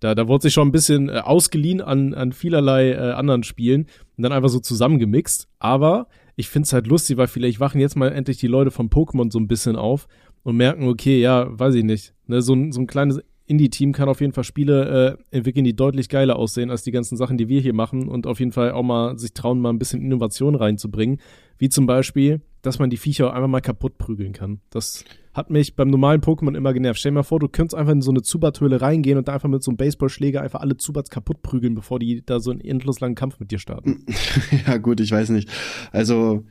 [0.00, 3.86] da, da wurde sich schon ein bisschen äh, ausgeliehen an, an vielerlei äh, anderen Spielen
[4.16, 5.48] und dann einfach so zusammengemixt.
[5.58, 9.32] Aber ich find's halt lustig, weil vielleicht wachen jetzt mal endlich die Leute von Pokémon
[9.32, 10.06] so ein bisschen auf
[10.44, 12.14] und merken, okay, ja, weiß ich nicht.
[12.28, 15.74] Ne, so, ein so ein kleines Indie-Team kann auf jeden Fall Spiele äh, entwickeln, die
[15.74, 18.72] deutlich geiler aussehen als die ganzen Sachen, die wir hier machen und auf jeden Fall
[18.72, 21.18] auch mal sich trauen, mal ein bisschen Innovation reinzubringen.
[21.56, 24.60] Wie zum Beispiel, dass man die Viecher einfach mal kaputt prügeln kann.
[24.70, 26.98] Das hat mich beim normalen Pokémon immer genervt.
[26.98, 29.48] Stell dir mal vor, du könntest einfach in so eine Zubat-Höhle reingehen und da einfach
[29.48, 33.00] mit so einem Baseballschläger einfach alle Zubats kaputt prügeln, bevor die da so einen endlos
[33.00, 34.04] langen Kampf mit dir starten.
[34.66, 35.48] ja, gut, ich weiß nicht.
[35.92, 36.44] Also,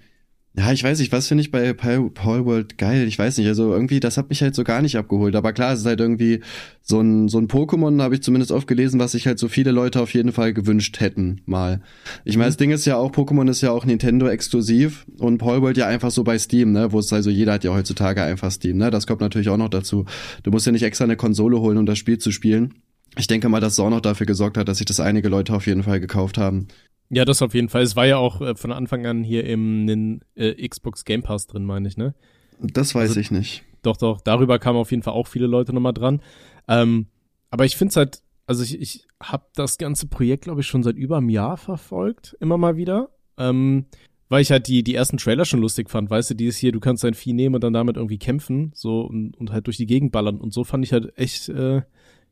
[0.58, 3.08] ja, ich weiß nicht, was finde ich bei Paul World geil?
[3.08, 5.36] Ich weiß nicht, also irgendwie, das hat mich halt so gar nicht abgeholt.
[5.36, 6.39] Aber klar, es ist halt irgendwie
[6.82, 9.70] so ein, so ein Pokémon, habe ich zumindest oft gelesen, was sich halt so viele
[9.70, 11.82] Leute auf jeden Fall gewünscht hätten, mal.
[12.26, 12.50] Ich meine, mhm.
[12.50, 16.10] das Ding ist ja auch, Pokémon ist ja auch Nintendo-exklusiv und Paul World ja einfach
[16.10, 16.91] so bei Steam, ne?
[16.91, 18.89] Wo es also jeder hat ja heutzutage einfach Steam, ne?
[18.89, 20.06] Das kommt natürlich auch noch dazu.
[20.41, 22.74] Du musst ja nicht extra eine Konsole holen, um das Spiel zu spielen.
[23.15, 25.54] Ich denke mal, dass es auch noch dafür gesorgt hat, dass sich das einige Leute
[25.54, 26.67] auf jeden Fall gekauft haben.
[27.10, 27.84] Ja, das auf jeden Fall.
[27.84, 31.48] Es war ja auch äh, von Anfang an hier im, im äh, Xbox Game Pass
[31.48, 32.13] drin, meine ich, ne?
[32.60, 33.63] Das weiß also, ich nicht.
[33.82, 34.20] Doch, doch.
[34.22, 36.22] Darüber kamen auf jeden Fall auch viele Leute nochmal dran.
[36.67, 37.08] Ähm,
[37.50, 40.84] aber ich finde es halt, also ich, ich habe das ganze Projekt, glaube ich, schon
[40.84, 43.10] seit über einem Jahr verfolgt, immer mal wieder.
[43.38, 43.86] Ähm,
[44.30, 46.80] weil ich halt die, die ersten Trailer schon lustig fand, weißt du, dieses hier, du
[46.80, 49.86] kannst dein Vieh nehmen und dann damit irgendwie kämpfen, so und, und halt durch die
[49.86, 51.84] Gegend ballern und so fand ich halt echt äh,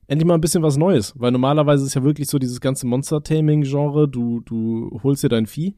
[0.08, 4.08] endlich mal ein bisschen was Neues, weil normalerweise ist ja wirklich so dieses ganze Monster-Taming-Genre,
[4.08, 5.76] du, du holst dir dein Vieh,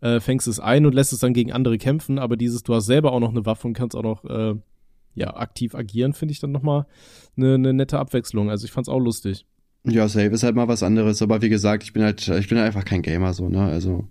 [0.00, 2.86] äh, fängst es ein und lässt es dann gegen andere kämpfen, aber dieses, du hast
[2.86, 4.54] selber auch noch eine Waffe und kannst auch noch, äh,
[5.14, 6.86] ja, aktiv agieren, finde ich dann nochmal
[7.36, 8.50] eine, eine nette Abwechslung.
[8.50, 9.46] Also ich fand's auch lustig.
[9.84, 12.58] Ja, Save ist halt mal was anderes, aber wie gesagt, ich bin halt, ich bin
[12.58, 14.08] halt einfach kein Gamer so, ne, also.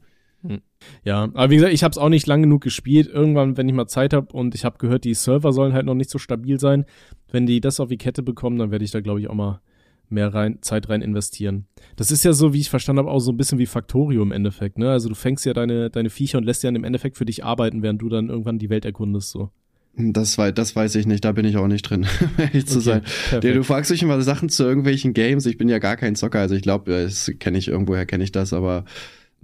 [0.48, 0.62] Hm.
[1.04, 3.08] Ja, aber wie gesagt, ich habe es auch nicht lang genug gespielt.
[3.08, 5.96] Irgendwann, wenn ich mal Zeit habe und ich habe gehört, die Server sollen halt noch
[5.96, 6.86] nicht so stabil sein.
[7.32, 9.62] Wenn die das auf die Kette bekommen, dann werde ich da, glaube ich, auch mal
[10.10, 11.66] mehr rein, Zeit rein investieren.
[11.96, 14.32] Das ist ja so, wie ich verstanden habe, auch so ein bisschen wie Factorio im
[14.32, 14.92] Endeffekt, ne?
[14.92, 17.82] Also du fängst ja deine, deine Viecher und lässt ja im Endeffekt für dich arbeiten,
[17.82, 19.50] während du dann irgendwann die Welt erkundest, so.
[19.98, 22.06] Das, weiß, das weiß ich nicht, da bin ich auch nicht drin,
[22.38, 23.02] ehrlich zu okay, sein.
[23.32, 26.40] Ja, du fragst dich immer Sachen zu irgendwelchen Games, ich bin ja gar kein Zocker,
[26.40, 28.86] also ich glaube, das kenne ich, irgendwoher kenne ich das, aber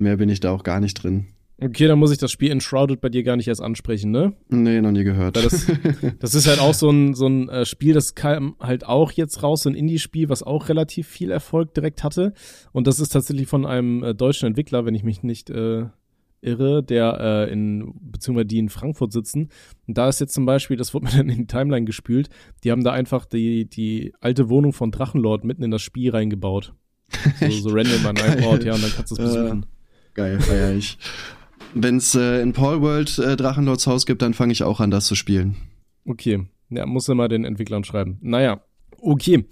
[0.02, 1.28] mehr bin ich da auch gar nicht drin.
[1.64, 4.34] Okay, dann muss ich das Spiel Enshrouded bei dir gar nicht erst ansprechen, ne?
[4.50, 5.36] Nee, noch nie gehört.
[5.36, 5.68] Das,
[6.20, 9.44] das, ist halt auch so ein, so ein äh, Spiel, das kam halt auch jetzt
[9.44, 12.34] raus, so ein Indie-Spiel, was auch relativ viel Erfolg direkt hatte.
[12.72, 15.86] Und das ist tatsächlich von einem äh, deutschen Entwickler, wenn ich mich nicht äh,
[16.42, 19.50] irre, der äh, in, beziehungsweise die in Frankfurt sitzen.
[19.88, 22.30] Und da ist jetzt zum Beispiel, das wurde mir dann in die Timeline gespült,
[22.64, 26.74] die haben da einfach die, die alte Wohnung von Drachenlord mitten in das Spiel reingebaut.
[27.40, 29.66] So, so random an einem Ort, ja, und dann kannst du es besuchen.
[30.14, 30.98] Geil, feier ich.
[31.74, 34.92] Wenn es äh, in Paul World äh, Drachenlords Haus gibt, dann fange ich auch an,
[34.92, 35.56] das zu spielen.
[36.06, 36.48] Okay.
[36.70, 38.18] Ja, muss er mal den Entwicklern schreiben.
[38.22, 38.62] Naja,
[39.00, 39.46] okay.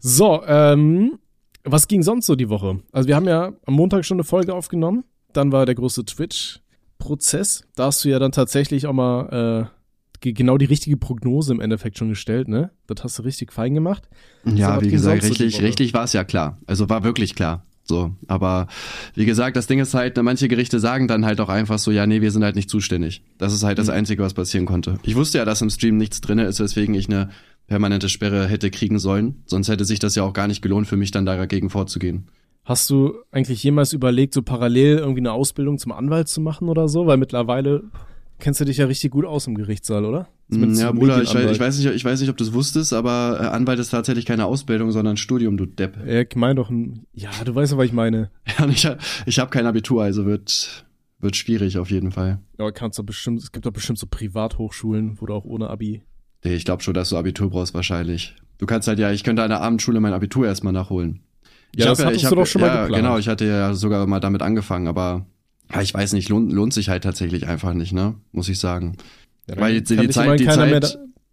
[0.00, 1.18] So, ähm,
[1.64, 2.80] was ging sonst so die Woche?
[2.92, 5.04] Also wir haben ja am Montag schon eine Folge aufgenommen.
[5.32, 7.64] Dann war der große Twitch-Prozess.
[7.76, 9.70] Da hast du ja dann tatsächlich auch mal
[10.22, 12.70] äh, genau die richtige Prognose im Endeffekt schon gestellt, ne?
[12.86, 14.08] Das hast du richtig fein gemacht.
[14.44, 16.58] Ja, so, wie gesagt, richtig, richtig war es ja klar.
[16.66, 17.66] Also war wirklich klar.
[17.90, 18.68] So, aber
[19.16, 22.06] wie gesagt, das Ding ist halt, manche Gerichte sagen dann halt auch einfach so, ja,
[22.06, 23.24] nee, wir sind halt nicht zuständig.
[23.36, 23.94] Das ist halt das mhm.
[23.94, 25.00] Einzige, was passieren konnte.
[25.02, 27.30] Ich wusste ja, dass im Stream nichts drinne ist, weswegen ich eine
[27.66, 29.42] permanente Sperre hätte kriegen sollen.
[29.44, 32.28] Sonst hätte sich das ja auch gar nicht gelohnt für mich, dann dagegen vorzugehen.
[32.64, 36.86] Hast du eigentlich jemals überlegt, so parallel irgendwie eine Ausbildung zum Anwalt zu machen oder
[36.86, 37.08] so?
[37.08, 37.82] Weil mittlerweile
[38.40, 40.28] kennst du dich ja richtig gut aus im Gerichtssaal, oder?
[40.48, 42.92] Mm, Zumindest Ja, Bruder, ich ich, weiß nicht, ich weiß nicht, ob du es wusstest,
[42.92, 45.96] aber äh, Anwalt ist tatsächlich keine Ausbildung, sondern Studium, du Depp.
[46.06, 48.30] Ja, ich meine doch ein, ja, du weißt ja, was ich meine.
[48.58, 50.84] Ja, ich, hab- ich habe kein Abitur, also wird,
[51.20, 52.40] wird schwierig auf jeden Fall.
[52.58, 56.02] Aber kannst du bestimmt, es gibt doch bestimmt so Privathochschulen, wo du auch ohne Abi.
[56.44, 58.34] Nee, ich glaube schon, dass du Abitur brauchst wahrscheinlich.
[58.58, 61.20] Du kannst halt ja, ich könnte an der Abendschule mein Abitur erstmal nachholen.
[61.76, 63.02] Ja, hab das hattest ich du doch schon mal ja, geplant.
[63.02, 65.26] Genau, ich hatte ja sogar mal damit angefangen, aber
[65.72, 68.14] ja, ich weiß nicht, lohnt, lohnt sich halt tatsächlich einfach nicht, ne?
[68.32, 68.96] Muss ich sagen.
[69.48, 70.88] Ja, Weil jetzt die Zeit- die Zeit- da,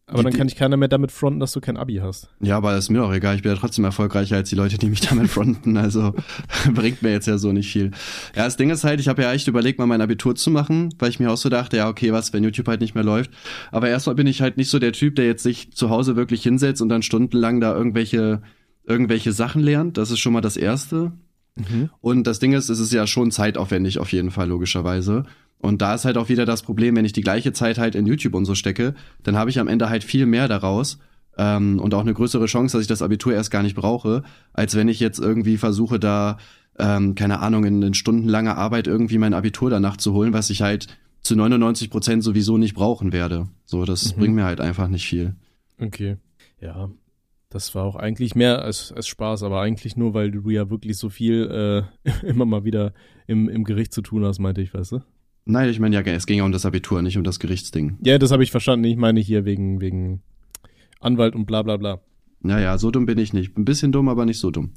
[0.09, 2.29] aber die- dann kann ich keiner mehr damit fronten, dass du kein Abi hast.
[2.39, 3.35] Ja, aber das ist mir doch egal.
[3.35, 5.75] Ich bin ja trotzdem erfolgreicher als die Leute, die mich damit fronten.
[5.75, 6.13] Also
[6.73, 7.91] bringt mir jetzt ja so nicht viel.
[8.35, 10.93] Ja, das Ding ist halt, ich habe ja echt überlegt, mal mein Abitur zu machen,
[10.97, 13.31] weil ich mir auch so dachte, ja, okay, was, wenn YouTube halt nicht mehr läuft.
[13.71, 16.41] Aber erstmal bin ich halt nicht so der Typ, der jetzt sich zu Hause wirklich
[16.41, 18.41] hinsetzt und dann stundenlang da irgendwelche,
[18.85, 19.97] irgendwelche Sachen lernt.
[19.97, 21.11] Das ist schon mal das Erste.
[22.01, 25.25] Und das Ding ist, es ist ja schon zeitaufwendig auf jeden Fall, logischerweise.
[25.59, 28.05] Und da ist halt auch wieder das Problem, wenn ich die gleiche Zeit halt in
[28.05, 28.93] YouTube und so stecke,
[29.23, 30.99] dann habe ich am Ende halt viel mehr daraus
[31.37, 34.75] ähm, und auch eine größere Chance, dass ich das Abitur erst gar nicht brauche, als
[34.75, 36.37] wenn ich jetzt irgendwie versuche, da,
[36.77, 40.61] ähm, keine Ahnung, in, in stundenlanger Arbeit irgendwie mein Abitur danach zu holen, was ich
[40.61, 40.87] halt
[41.21, 43.47] zu 99 Prozent sowieso nicht brauchen werde.
[43.65, 44.19] So, das Mhm.
[44.19, 45.35] bringt mir halt einfach nicht viel.
[45.79, 46.17] Okay.
[46.61, 46.89] Ja.
[47.49, 50.97] Das war auch eigentlich mehr als, als Spaß, aber eigentlich nur, weil du ja wirklich
[50.97, 52.93] so viel äh, immer mal wieder
[53.25, 54.99] im, im Gericht zu tun hast, meinte ich, weißt du?
[55.45, 57.97] Nein, ich meine ja, es ging ja um das Abitur, nicht um das Gerichtsding.
[58.03, 58.83] Ja, das habe ich verstanden.
[58.83, 60.21] Ich meine hier wegen, wegen
[60.99, 62.01] Anwalt und bla bla bla.
[62.41, 63.57] Naja, so dumm bin ich nicht.
[63.57, 64.73] Ein bisschen dumm, aber nicht so dumm.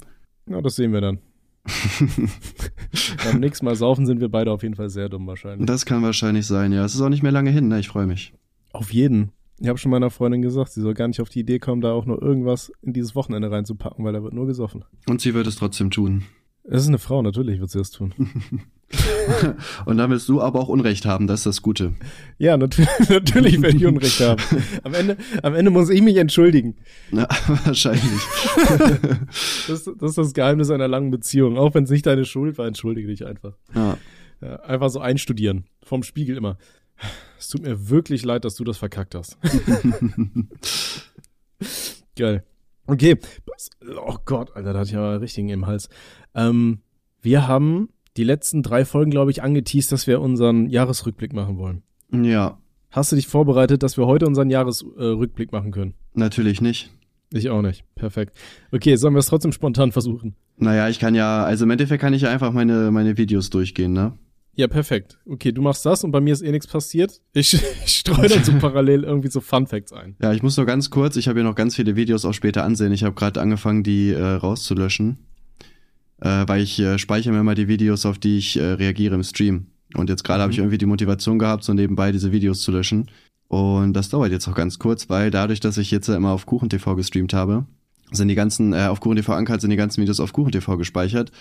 [0.47, 1.19] Ja, das sehen wir dann.
[3.25, 5.67] Beim nächsten Mal saufen sind wir beide auf jeden Fall sehr dumm wahrscheinlich.
[5.67, 6.85] Das kann wahrscheinlich sein, ja.
[6.85, 7.79] Es ist auch nicht mehr lange hin, ne?
[7.79, 8.33] Ich freue mich.
[8.71, 9.31] Auf jeden.
[9.61, 11.91] Ich habe schon meiner Freundin gesagt, sie soll gar nicht auf die Idee kommen, da
[11.91, 14.83] auch nur irgendwas in dieses Wochenende reinzupacken, weil da wird nur gesoffen.
[15.07, 16.23] Und sie wird es trotzdem tun.
[16.63, 18.13] Es ist eine Frau, natürlich wird sie das tun.
[19.85, 21.93] Und dann willst du aber auch Unrecht haben, das ist das Gute.
[22.39, 22.75] Ja, nat
[23.09, 24.41] natürlich werde ich Unrecht haben.
[24.83, 26.75] Am Ende, am Ende muss ich mich entschuldigen.
[27.11, 27.27] Na,
[27.65, 28.21] wahrscheinlich.
[29.67, 31.57] Das, das ist das Geheimnis einer langen Beziehung.
[31.57, 33.53] Auch wenn es nicht deine Schuld war, entschuldige dich einfach.
[33.75, 33.97] Ja.
[34.41, 35.65] Ja, einfach so einstudieren.
[35.83, 36.57] Vom Spiegel immer.
[37.39, 39.37] Es tut mir wirklich leid, dass du das verkackt hast.
[42.15, 42.43] Geil.
[42.87, 43.17] Okay.
[44.05, 45.89] Oh Gott, Alter, da hatte ich aber richtigen im Hals.
[46.35, 46.79] Ähm,
[47.21, 51.83] wir haben die letzten drei Folgen, glaube ich, angeteased, dass wir unseren Jahresrückblick machen wollen.
[52.11, 52.57] ja,
[52.89, 55.93] Hast du dich vorbereitet, dass wir heute unseren Jahresrückblick machen können?
[56.13, 56.91] natürlich nicht.
[57.33, 57.85] Ich auch nicht.
[57.95, 58.35] Perfekt.
[58.73, 60.35] Okay, sollen wir es trotzdem spontan versuchen?
[60.57, 63.93] Naja, ich kann ja, also im Endeffekt kann ich ja einfach meine, meine Videos durchgehen,
[63.93, 64.17] ne?
[64.55, 65.17] Ja, perfekt.
[65.25, 67.21] Okay, du machst das und bei mir ist eh nichts passiert.
[67.33, 67.53] Ich,
[67.85, 70.15] ich streue dann so parallel irgendwie so Fun Facts ein.
[70.21, 72.63] Ja, ich muss nur ganz kurz, ich habe hier noch ganz viele Videos auch später
[72.63, 72.91] ansehen.
[72.91, 75.19] Ich habe gerade angefangen, die äh, rauszulöschen.
[76.21, 79.23] Äh, weil ich äh, speichere mir mal die Videos, auf die ich äh, reagiere im
[79.23, 79.67] Stream.
[79.95, 80.65] Und jetzt gerade habe ich Mhm.
[80.65, 83.09] irgendwie die Motivation gehabt, so nebenbei diese Videos zu löschen.
[83.47, 86.95] Und das dauert jetzt auch ganz kurz, weil dadurch, dass ich jetzt immer auf KuchenTV
[86.95, 87.65] gestreamt habe,
[88.11, 91.31] sind die ganzen, äh, auf KuchenTV ankert, sind die ganzen Videos auf KuchenTV gespeichert.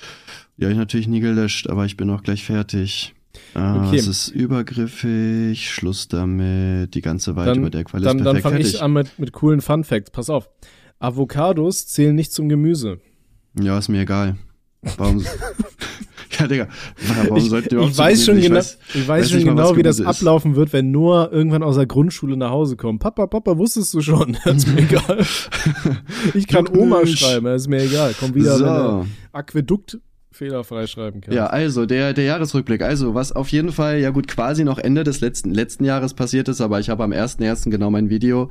[0.57, 3.15] Die habe ich natürlich nie gelöscht, aber ich bin auch gleich fertig.
[3.55, 3.97] Äh, Okay.
[3.97, 8.43] Es ist übergriffig, Schluss damit, die ganze Dann, über der Qual ist dann, dann perfekt
[8.43, 10.11] fange ich an mit, mit coolen Fun Facts.
[10.11, 10.49] Pass auf.
[10.99, 13.01] Avocados zählen nicht zum Gemüse.
[13.61, 14.37] Ja, ist mir egal.
[14.97, 15.25] Warum?
[16.41, 16.69] ja, Digga.
[17.23, 19.83] Warum Ich, sollten wir ich weiß schon genau, weiß- ich weiß weiß schon genau, wie
[19.83, 20.07] das ist.
[20.07, 23.01] ablaufen wird, wenn Noah irgendwann aus der Grundschule nach Hause kommt.
[23.01, 24.37] Papa, Papa, wusstest du schon?
[24.45, 25.25] Das ist mir egal.
[26.35, 28.15] Ich kann Oma schreiben, das ist mir egal.
[28.19, 29.07] Komm wieder, wenn er So.
[29.33, 29.99] Aquädukt
[30.41, 31.35] fehlerfrei schreiben kann.
[31.35, 32.81] Ja, also der, der Jahresrückblick.
[32.81, 36.49] Also, was auf jeden Fall, ja gut, quasi noch Ende des letzten, letzten Jahres passiert
[36.49, 37.69] ist, aber ich habe am 1.1.
[37.69, 38.49] genau mein Video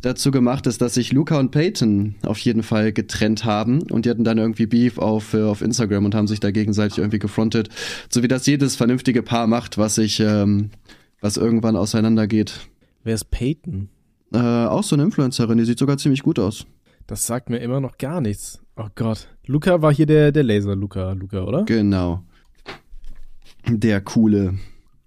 [0.00, 4.10] dazu gemacht, ist, dass sich Luca und Peyton auf jeden Fall getrennt haben und die
[4.10, 7.68] hatten dann irgendwie Beef auf, äh, auf Instagram und haben sich da gegenseitig irgendwie gefrontet.
[8.08, 10.70] So wie das jedes vernünftige Paar macht, was sich, ähm,
[11.20, 12.60] was irgendwann auseinandergeht.
[13.02, 13.88] Wer ist Peyton?
[14.32, 16.64] Äh, auch so eine Influencerin, die sieht sogar ziemlich gut aus.
[17.08, 18.63] Das sagt mir immer noch gar nichts.
[18.76, 19.28] Oh Gott.
[19.46, 21.64] Luca war hier der, der Laser-Luca, Luca, oder?
[21.64, 22.22] Genau.
[23.68, 24.54] Der coole.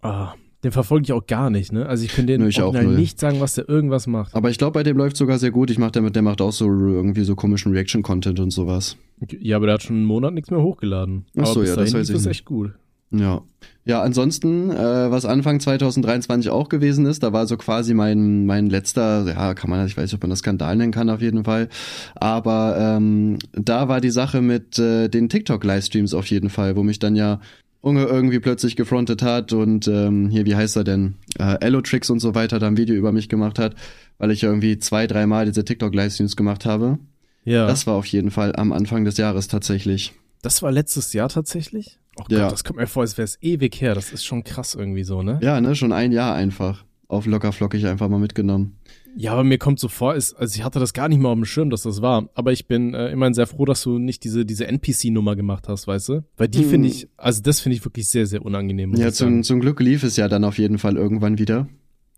[0.02, 1.86] Ah, den verfolge ich auch gar nicht, ne?
[1.86, 2.96] Also ich könnte den Nö, ich auch null.
[2.96, 4.34] nicht sagen, was der irgendwas macht.
[4.36, 5.70] Aber ich glaube, bei dem läuft sogar sehr gut.
[5.70, 8.98] Ich mach damit, der macht auch so irgendwie so komischen Reaction-Content und sowas.
[9.40, 11.26] Ja, aber der hat schon einen Monat nichts mehr hochgeladen.
[11.36, 12.32] Ach aber so, bis ja, das weiß ich es nicht.
[12.32, 12.72] echt gut.
[13.12, 13.42] Ja.
[13.86, 18.70] Ja, ansonsten, äh, was Anfang 2023 auch gewesen ist, da war so quasi mein, mein
[18.70, 21.46] letzter, ja, kann man, ich weiß nicht, ob man das Skandal nennen kann, auf jeden
[21.46, 21.70] Fall.
[22.16, 27.00] Aber ähm, da war die Sache mit äh, den TikTok-Livestreams auf jeden Fall, wo mich
[27.00, 27.40] dann ja
[27.80, 31.16] Unge irgendwie plötzlich gefrontet hat und ähm, hier, wie heißt er denn?
[31.40, 33.76] Äh, Elotrix und so weiter, da ein Video über mich gemacht hat,
[34.18, 37.00] weil ich irgendwie zwei, dreimal diese TikTok-Livestreams gemacht habe.
[37.46, 37.66] Ja.
[37.68, 40.14] Das, Das war auf jeden Fall am Anfang des Jahres tatsächlich.
[40.62, 42.00] war letztes Jahr tatsächlich?
[42.20, 42.50] Oh Gott, Ja.
[42.50, 43.96] das kommt mir vor, als wäre es ewig her.
[43.96, 45.40] Das ist schon krass irgendwie so, ne?
[45.42, 46.84] Ja, ne, schon ein Jahr einfach.
[47.08, 48.78] Auf locker flockig einfach mal mitgenommen.
[49.16, 51.36] Ja, aber mir kommt so vor, ist, also ich hatte das gar nicht mal auf
[51.36, 52.30] dem Schirm, dass das war.
[52.36, 55.88] Aber ich bin äh, immerhin sehr froh, dass du nicht diese, diese NPC-Nummer gemacht hast,
[55.88, 56.24] weißt du?
[56.36, 56.70] Weil die Hm.
[56.70, 58.94] finde ich, also das finde ich wirklich sehr, sehr unangenehm.
[58.96, 61.68] Ja, zum, zum Glück lief es ja dann auf jeden Fall irgendwann wieder.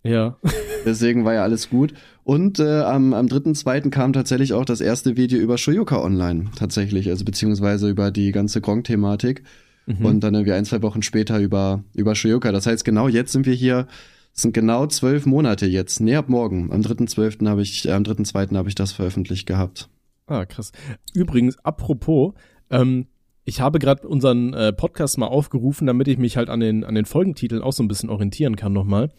[0.04, 0.38] Ja.
[0.86, 1.94] Deswegen war ja alles gut.
[2.24, 3.90] Und äh, am, am 3.2.
[3.92, 6.46] kam tatsächlich auch das erste Video über Shoyoka online.
[6.58, 7.10] Tatsächlich.
[7.10, 9.44] Also beziehungsweise über die ganze Gronk-Thematik.
[9.90, 10.06] Mhm.
[10.06, 12.52] Und dann irgendwie ein, zwei Wochen später über, über Shoyoka.
[12.52, 13.88] Das heißt, genau jetzt sind wir hier.
[14.36, 16.00] Es sind genau zwölf Monate jetzt.
[16.00, 16.72] Nee, ab morgen.
[16.72, 17.48] Am 3.12.
[17.48, 18.56] habe ich, äh, am 3.2.
[18.56, 19.90] habe ich das veröffentlicht gehabt.
[20.28, 20.72] Ah, krass.
[21.14, 22.34] Übrigens, apropos,
[22.70, 23.08] ähm,
[23.46, 26.94] ich habe gerade unseren äh, Podcast mal aufgerufen, damit ich mich halt an den, an
[26.94, 29.12] den Folgentiteln auch so ein bisschen orientieren kann nochmal.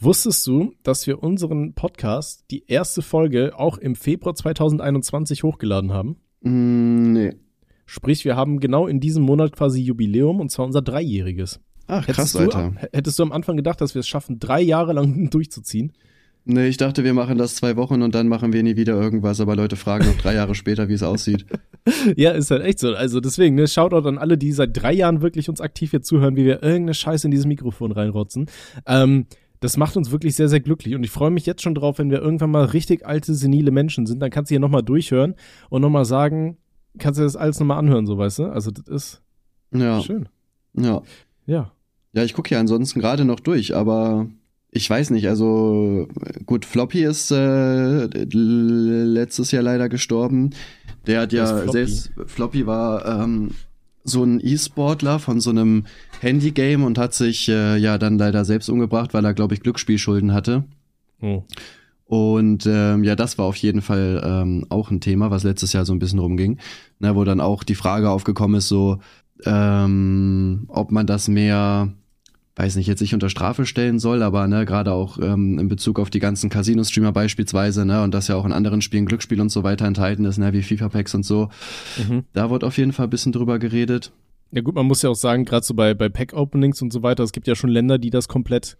[0.00, 6.16] Wusstest du, dass wir unseren Podcast, die erste Folge, auch im Februar 2021 hochgeladen haben?
[6.40, 7.34] Mm, nee.
[7.90, 11.58] Sprich, wir haben genau in diesem Monat quasi Jubiläum und zwar unser Dreijähriges.
[11.86, 12.72] Ach, krass, Hättest du, Alter.
[12.92, 15.94] hättest du am Anfang gedacht, dass wir es schaffen, drei Jahre lang durchzuziehen?
[16.44, 19.40] Nee, ich dachte, wir machen das zwei Wochen und dann machen wir nie wieder irgendwas,
[19.40, 21.46] aber Leute fragen noch drei Jahre später, wie es aussieht.
[22.16, 22.92] Ja, ist halt echt so.
[22.92, 26.36] Also deswegen, ne, Shoutout an alle, die seit drei Jahren wirklich uns aktiv hier zuhören,
[26.36, 28.50] wie wir irgendeine Scheiße in dieses Mikrofon reinrotzen.
[28.84, 29.24] Ähm,
[29.60, 30.94] das macht uns wirklich sehr, sehr glücklich.
[30.94, 34.04] Und ich freue mich jetzt schon drauf, wenn wir irgendwann mal richtig alte, senile Menschen
[34.04, 35.34] sind, dann kannst du hier nochmal durchhören
[35.70, 36.58] und nochmal sagen,
[36.98, 38.44] kannst du das alles nochmal anhören, so weißt du?
[38.46, 39.22] Also das ist
[39.72, 40.28] Ja, schön.
[40.74, 41.02] ja.
[41.46, 41.72] Ja.
[42.14, 44.26] Ja, ich gucke ja ansonsten gerade noch durch, aber
[44.70, 46.08] ich weiß nicht, also
[46.46, 50.50] gut, Floppy ist äh, letztes Jahr leider gestorben.
[51.06, 51.72] Der hat ja Floppy?
[51.72, 53.50] selbst, Floppy war ähm,
[54.04, 55.84] so ein E-Sportler von so einem
[56.20, 60.32] Handygame und hat sich äh, ja dann leider selbst umgebracht, weil er, glaube ich, Glücksspielschulden
[60.32, 60.64] hatte.
[61.20, 61.44] Oh.
[62.08, 65.84] Und ähm, ja, das war auf jeden Fall ähm, auch ein Thema, was letztes Jahr
[65.84, 66.58] so ein bisschen rumging,
[67.00, 68.98] ne, wo dann auch die Frage aufgekommen ist, so
[69.44, 71.92] ähm, ob man das mehr,
[72.56, 76.00] weiß nicht, jetzt nicht unter Strafe stellen soll, aber ne, gerade auch ähm, in Bezug
[76.00, 79.50] auf die ganzen Casino-Streamer beispielsweise, ne, und das ja auch in anderen Spielen Glücksspiel und
[79.50, 81.50] so weiter enthalten ist, ne, wie FIFA-Packs und so.
[82.08, 82.24] Mhm.
[82.32, 84.12] Da wurde auf jeden Fall ein bisschen drüber geredet.
[84.50, 87.22] Ja gut, man muss ja auch sagen, gerade so bei, bei Pack-Openings und so weiter,
[87.22, 88.78] es gibt ja schon Länder, die das komplett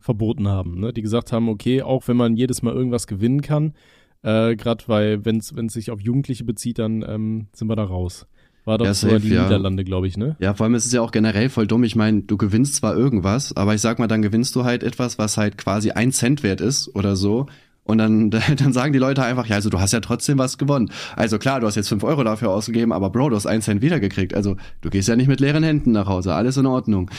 [0.00, 0.92] verboten haben, ne?
[0.92, 3.74] die gesagt haben, okay, auch wenn man jedes Mal irgendwas gewinnen kann,
[4.22, 8.26] äh, gerade weil, wenn es sich auf Jugendliche bezieht, dann ähm, sind wir da raus.
[8.64, 9.44] War doch Ja, safe, die ja.
[9.44, 10.36] Niederlande, glaube ich, ne?
[10.38, 11.82] Ja, vor allem ist es ja auch generell voll dumm.
[11.84, 15.18] Ich meine, du gewinnst zwar irgendwas, aber ich sag mal, dann gewinnst du halt etwas,
[15.18, 17.46] was halt quasi ein Cent wert ist oder so.
[17.84, 20.90] Und dann, dann sagen die Leute einfach, ja, also du hast ja trotzdem was gewonnen.
[21.16, 23.80] Also klar, du hast jetzt fünf Euro dafür ausgegeben, aber Bro, du hast einen Cent
[23.80, 24.34] wiedergekriegt.
[24.34, 26.34] Also du gehst ja nicht mit leeren Händen nach Hause.
[26.34, 27.10] Alles in Ordnung.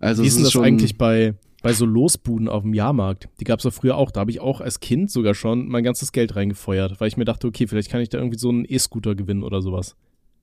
[0.00, 3.28] Also Wie ist denn das schon, eigentlich bei, bei so Losbuden auf dem Jahrmarkt?
[3.40, 4.10] Die gab's ja früher auch.
[4.10, 7.24] Da habe ich auch als Kind sogar schon mein ganzes Geld reingefeuert, weil ich mir
[7.24, 9.96] dachte, okay, vielleicht kann ich da irgendwie so einen E-Scooter gewinnen oder sowas.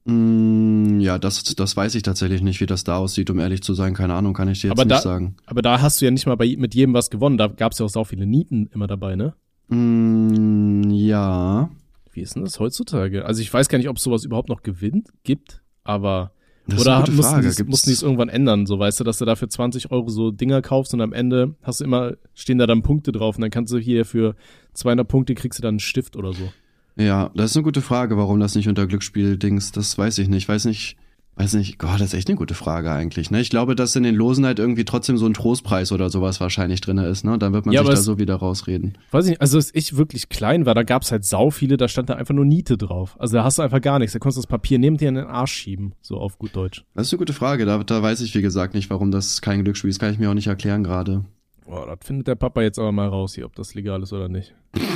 [0.05, 3.73] Mm, ja, das, das weiß ich tatsächlich nicht, wie das da aussieht, um ehrlich zu
[3.73, 3.93] sein.
[3.93, 5.35] Keine Ahnung, kann ich dir jetzt Aber nicht da- sagen.
[5.45, 7.37] Aber da hast du ja nicht mal bei, mit jedem was gewonnen.
[7.37, 9.33] Da gab's ja auch sau viele Nieten immer dabei, ne?
[9.69, 11.69] Mm, ja.
[12.13, 13.25] Wie ist denn das heutzutage?
[13.25, 16.31] Also ich weiß gar nicht, ob es sowas überhaupt noch gewinnt, gibt, aber
[16.67, 19.49] Das oder mussten die mussten die es irgendwann ändern, so weißt du, dass du dafür
[19.49, 23.11] 20 Euro so Dinger kaufst und am Ende hast du immer, stehen da dann Punkte
[23.13, 24.35] drauf und dann kannst du hier für
[24.73, 26.51] 200 Punkte kriegst du dann einen Stift oder so.
[26.97, 30.49] Ja, das ist eine gute Frage, warum das nicht unter Glücksspiel-Dings, das weiß ich nicht.
[30.49, 30.97] Weiß nicht,
[31.37, 33.29] weiß nicht, Gott, das ist echt eine gute Frage eigentlich.
[33.31, 33.39] Ne?
[33.39, 36.81] Ich glaube, dass in den Losen halt irgendwie trotzdem so ein Trostpreis oder sowas wahrscheinlich
[36.81, 37.37] drinne ist, ne?
[37.37, 38.97] Dann wird man Ja, sich da es- so wieder rausreden.
[39.11, 41.87] Weiß ich nicht, also als ich wirklich klein war, da gab's halt sau viele, da
[41.87, 43.15] stand da einfach nur Niete drauf.
[43.19, 45.15] Also da hast du einfach gar nichts, da konntest du das Papier neben dir in
[45.15, 46.83] den Arsch schieben, so auf gut Deutsch.
[46.95, 47.65] Das ist eine gute Frage.
[47.65, 49.99] Da, da weiß ich, wie gesagt, nicht, warum das kein Glücksspiel ist.
[49.99, 51.23] Kann ich mir auch nicht erklären gerade.
[51.65, 54.27] Boah, das findet der Papa jetzt aber mal raus hier, ob das legal ist oder
[54.29, 54.55] nicht.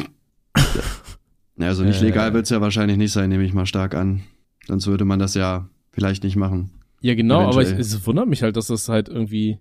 [1.58, 2.06] Ja, also nicht Äh.
[2.06, 4.22] legal wird's ja wahrscheinlich nicht sein, nehme ich mal stark an.
[4.68, 6.72] Sonst würde man das ja vielleicht nicht machen.
[7.02, 7.82] Ja, genau, aber ich, Eventuell.
[7.82, 9.58] es wundert mich halt, dass das halt irgendwie,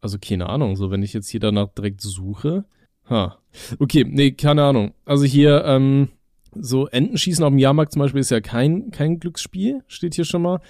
[0.00, 2.64] also keine Ahnung, so wenn ich jetzt hier danach direkt suche.
[3.10, 3.38] Ha.
[3.78, 4.92] Okay, nee, keine Ahnung.
[5.04, 6.08] Also hier, ähm,
[6.54, 10.42] so Entenschießen auf dem Jahrmarkt zum Beispiel ist ja kein, kein Glücksspiel, steht hier schon
[10.42, 10.60] mal.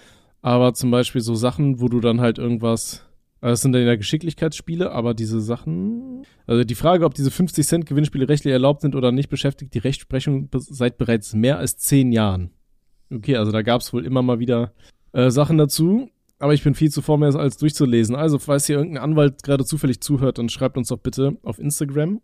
[0.40, 3.05] Aber zum Beispiel so Sachen, wo du dann halt irgendwas,
[3.40, 7.66] also das sind dann ja Geschicklichkeitsspiele, aber diese Sachen, also die Frage, ob diese 50
[7.66, 12.12] Cent Gewinnspiele rechtlich erlaubt sind oder nicht, beschäftigt die Rechtsprechung seit bereits mehr als zehn
[12.12, 12.51] Jahren.
[13.11, 14.73] Okay, also da gab's wohl immer mal wieder
[15.12, 18.14] äh, Sachen dazu, aber ich bin viel zu faul, mir das alles durchzulesen.
[18.14, 22.21] Also, falls hier irgendein Anwalt gerade zufällig zuhört, dann schreibt uns doch bitte auf Instagram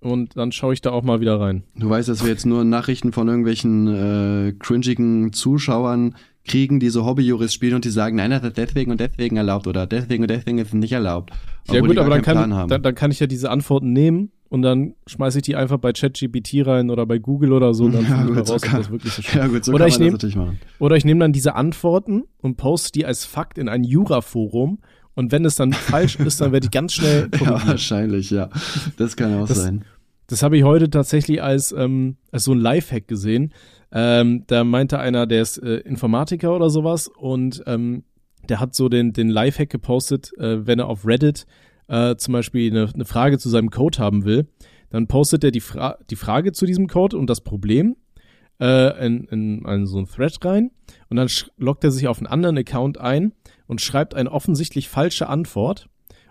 [0.00, 1.62] und dann schaue ich da auch mal wieder rein.
[1.76, 7.06] Du weißt, dass wir jetzt nur Nachrichten von irgendwelchen äh, cringigen Zuschauern kriegen, die so
[7.06, 10.30] Hobbyjurist spielen und die sagen, nein, das ist deswegen und deswegen erlaubt oder deswegen und
[10.30, 11.30] deswegen ist es nicht erlaubt.
[11.70, 14.94] ja gut, aber dann kann, dann, dann kann ich ja diese Antworten nehmen und dann
[15.06, 18.24] schmeiße ich die einfach bei ChatGPT rein oder bei Google oder so und dann Ja,
[18.26, 19.42] gut, so raus, kann- das wirklich so stimmt.
[19.44, 20.60] Ja gut, so Oder kann ich man nehm- das natürlich machen.
[20.78, 24.78] Oder ich nehme dann diese Antworten und poste die als Fakt in ein Jura-Forum
[25.14, 28.50] und wenn es dann falsch ist, dann werde ich ganz schnell Ja, wahrscheinlich, ja.
[28.98, 29.84] Das kann auch Das- sein.
[30.28, 33.52] Das habe ich heute tatsächlich als, ähm, als so ein Lifehack gesehen.
[33.90, 38.04] Ähm, da meinte einer, der ist äh, Informatiker oder sowas und ähm,
[38.48, 41.46] der hat so den, den Lifehack gepostet, äh, wenn er auf Reddit
[41.92, 44.48] äh, zum Beispiel eine, eine Frage zu seinem Code haben will,
[44.90, 47.96] dann postet er die, Fra die Frage zu diesem Code und das Problem
[48.60, 50.70] äh, in, in, in so ein Thread rein
[51.10, 51.28] und dann
[51.58, 53.32] loggt er sich auf einen anderen Account ein
[53.66, 55.88] und schreibt eine offensichtlich falsche Antwort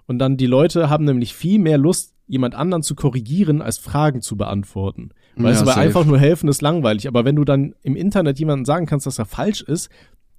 [0.07, 4.21] und dann die Leute haben nämlich viel mehr Lust, jemand anderen zu korrigieren, als Fragen
[4.21, 5.09] zu beantworten.
[5.35, 5.85] Weißt Ja, du, weil safe.
[5.85, 7.07] einfach nur helfen ist langweilig.
[7.07, 9.89] Aber wenn du dann im Internet jemandem sagen kannst, dass er falsch ist,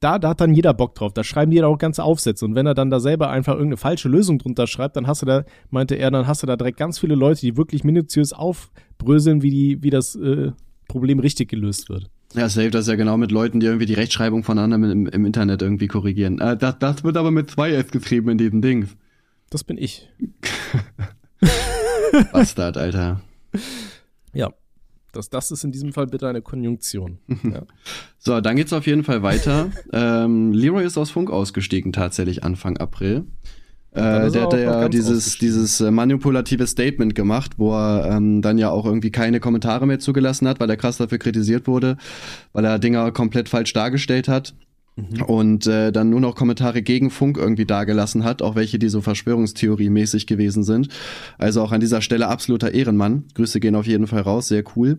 [0.03, 1.13] da, da hat dann jeder Bock drauf.
[1.13, 2.45] Da schreiben die da auch ganze Aufsätze.
[2.45, 5.27] Und wenn er dann da selber einfach irgendeine falsche Lösung drunter schreibt, dann hast du
[5.27, 9.43] da, meinte er, dann hast du da direkt ganz viele Leute, die wirklich minutiös aufbröseln,
[9.43, 10.51] wie die, wie das äh,
[10.89, 12.11] Problem richtig gelöst wird.
[12.35, 15.07] Ja, safe, das ist ja genau mit Leuten, die irgendwie die Rechtschreibung von anderen im,
[15.07, 16.41] im Internet irgendwie korrigieren.
[16.41, 18.89] Äh, das, das wird aber mit zwei S geschrieben in diesem Ding.
[19.51, 20.09] Das bin ich.
[22.33, 23.21] Bastard, Alter.
[24.33, 24.53] Ja.
[25.13, 27.19] Das, das ist in diesem Fall bitte eine Konjunktion.
[27.45, 27.63] Ja.
[28.19, 29.71] So, dann geht's auf jeden Fall weiter.
[29.93, 33.27] ähm, Leroy ist aus Funk ausgestiegen, tatsächlich Anfang April.
[33.95, 38.57] Äh, der er hat ja dieses, dieses äh, manipulative Statement gemacht, wo er ähm, dann
[38.57, 41.99] ja auch irgendwie keine Kommentare mehr zugelassen hat, weil er krass dafür kritisiert wurde,
[42.55, 44.55] weil er Dinger komplett falsch dargestellt hat.
[44.97, 45.23] Mhm.
[45.23, 49.01] Und äh, dann nur noch Kommentare gegen Funk irgendwie dagelassen hat, auch welche, die so
[49.01, 50.89] Verschwörungstheorie-mäßig gewesen sind.
[51.39, 53.25] Also auch an dieser Stelle absoluter Ehrenmann.
[53.35, 54.99] Grüße gehen auf jeden Fall raus, sehr cool.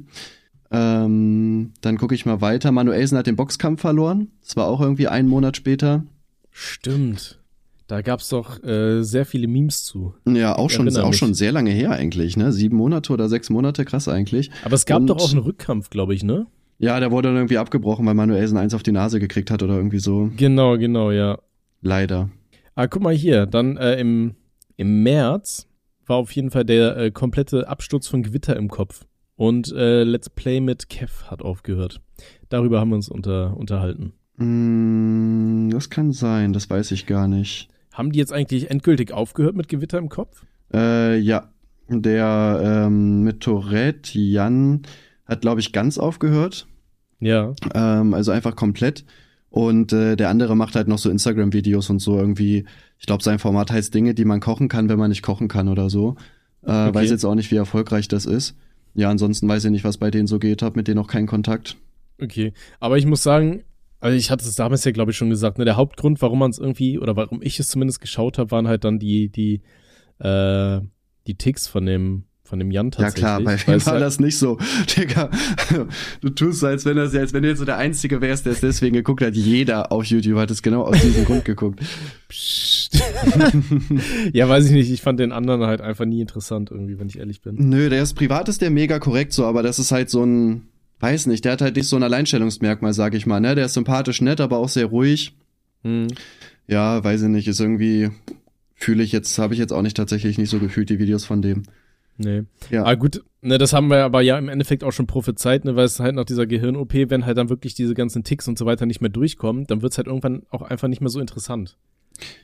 [0.72, 2.72] Ähm, dann gucke ich mal weiter.
[2.72, 4.30] Manuelsen hat den Boxkampf verloren.
[4.41, 6.04] Das war auch irgendwie einen Monat später.
[6.50, 7.39] Stimmt.
[7.88, 10.16] Da gab's doch äh, sehr viele Memes zu.
[10.28, 11.18] Ja, auch Ich schon, auch mich.
[11.18, 12.52] schon sehr lange her eigentlich, ne?
[12.52, 14.50] Sieben Monate oder sechs Monate, krass eigentlich.
[14.64, 16.48] Aber es gab Und- doch auch einen Rückkampf, glaube ich, ne?
[16.80, 19.76] Ja, der wurde dann irgendwie abgebrochen, weil Manuelsen eins auf die Nase gekriegt hat oder
[19.76, 20.30] irgendwie so.
[20.36, 21.40] Genau, genau, ja.
[21.82, 22.30] Leider.
[22.76, 24.36] Ah, guck mal hier, dann äh, im,
[24.78, 25.68] im März
[26.06, 29.06] war auf jeden Fall der äh, komplette Absturz von Gewitter im Kopf.
[29.36, 32.02] Und äh, Let's Play mit Kev hat aufgehört.
[32.50, 34.14] Darüber haben wir uns unter, unterhalten.
[34.38, 37.70] Mm, das kann sein, das weiß ich gar nicht.
[37.92, 40.46] Haben die jetzt eigentlich endgültig aufgehört mit Gewitter im Kopf?
[40.74, 41.52] Äh, ja,
[41.88, 44.82] der ähm, mit Tourette, Jan,
[45.26, 46.68] hat, glaube ich, ganz aufgehört.
[47.20, 47.54] Ja.
[47.74, 49.06] Ähm, also einfach komplett.
[49.50, 52.66] Und äh, der andere macht halt noch so Instagram-Videos und so irgendwie.
[52.98, 55.68] Ich glaube, sein Format heißt Dinge, die man kochen kann, wenn man nicht kochen kann
[55.68, 56.16] oder so.
[56.64, 56.96] Äh, Okay.
[56.96, 58.56] Weiß jetzt auch nicht, wie erfolgreich das ist.
[58.96, 60.62] Ja, ansonsten weiß ich nicht, was bei denen so geht.
[60.62, 61.78] Hab mit denen auch keinen Kontakt.
[62.22, 63.64] Okay, aber ich muss sagen,
[64.00, 66.52] also ich hatte es damals ja, glaube ich, schon gesagt, ne, der Hauptgrund, warum man
[66.52, 69.62] es irgendwie, oder warum ich es zumindest geschaut habe, waren halt dann die, die,
[70.20, 70.82] äh,
[71.28, 73.16] die Ticks von dem, von dem Jan Ja tatsächlich.
[73.16, 74.60] klar, bei es war das nicht so?
[74.95, 75.32] Digga,
[76.22, 78.54] du tust so, als wenn das als wenn du jetzt so der Einzige wärst, der
[78.54, 79.34] es deswegen geguckt hat.
[79.34, 81.80] Jeder auf YouTube hat es genau aus diesem Grund geguckt.
[84.34, 87.18] Ja, weiß ich nicht, ich fand den anderen halt einfach nie interessant irgendwie, wenn ich
[87.18, 87.56] ehrlich bin.
[87.70, 90.68] Nö, der ist privat ist der mega korrekt so, aber das ist halt so ein,
[90.99, 93.56] weiß nicht, der hat halt nicht so ein Alleinstellungsmerkmal, sag ich mal, ne?
[93.56, 95.36] Der ist sympathisch nett, aber auch sehr ruhig.
[95.84, 96.08] Hm.
[96.68, 98.12] Ja, weiß ich nicht, ist irgendwie,
[98.76, 101.41] fühle ich jetzt, habe ich jetzt auch nicht tatsächlich nicht so gefühlt, die Videos von
[101.41, 101.64] dem.
[102.18, 102.43] Nee.
[102.70, 102.86] Ja.
[102.86, 105.86] Ah, gut, ne, das haben wir aber ja im Endeffekt auch schon prophezeit, ne, weil
[105.86, 108.86] es halt nach dieser Gehirn-OP, wenn halt dann wirklich diese ganzen Ticks und so weiter
[108.86, 111.78] nicht mehr durchkommen, dann wird's halt irgendwann auch einfach nicht mehr so interessant.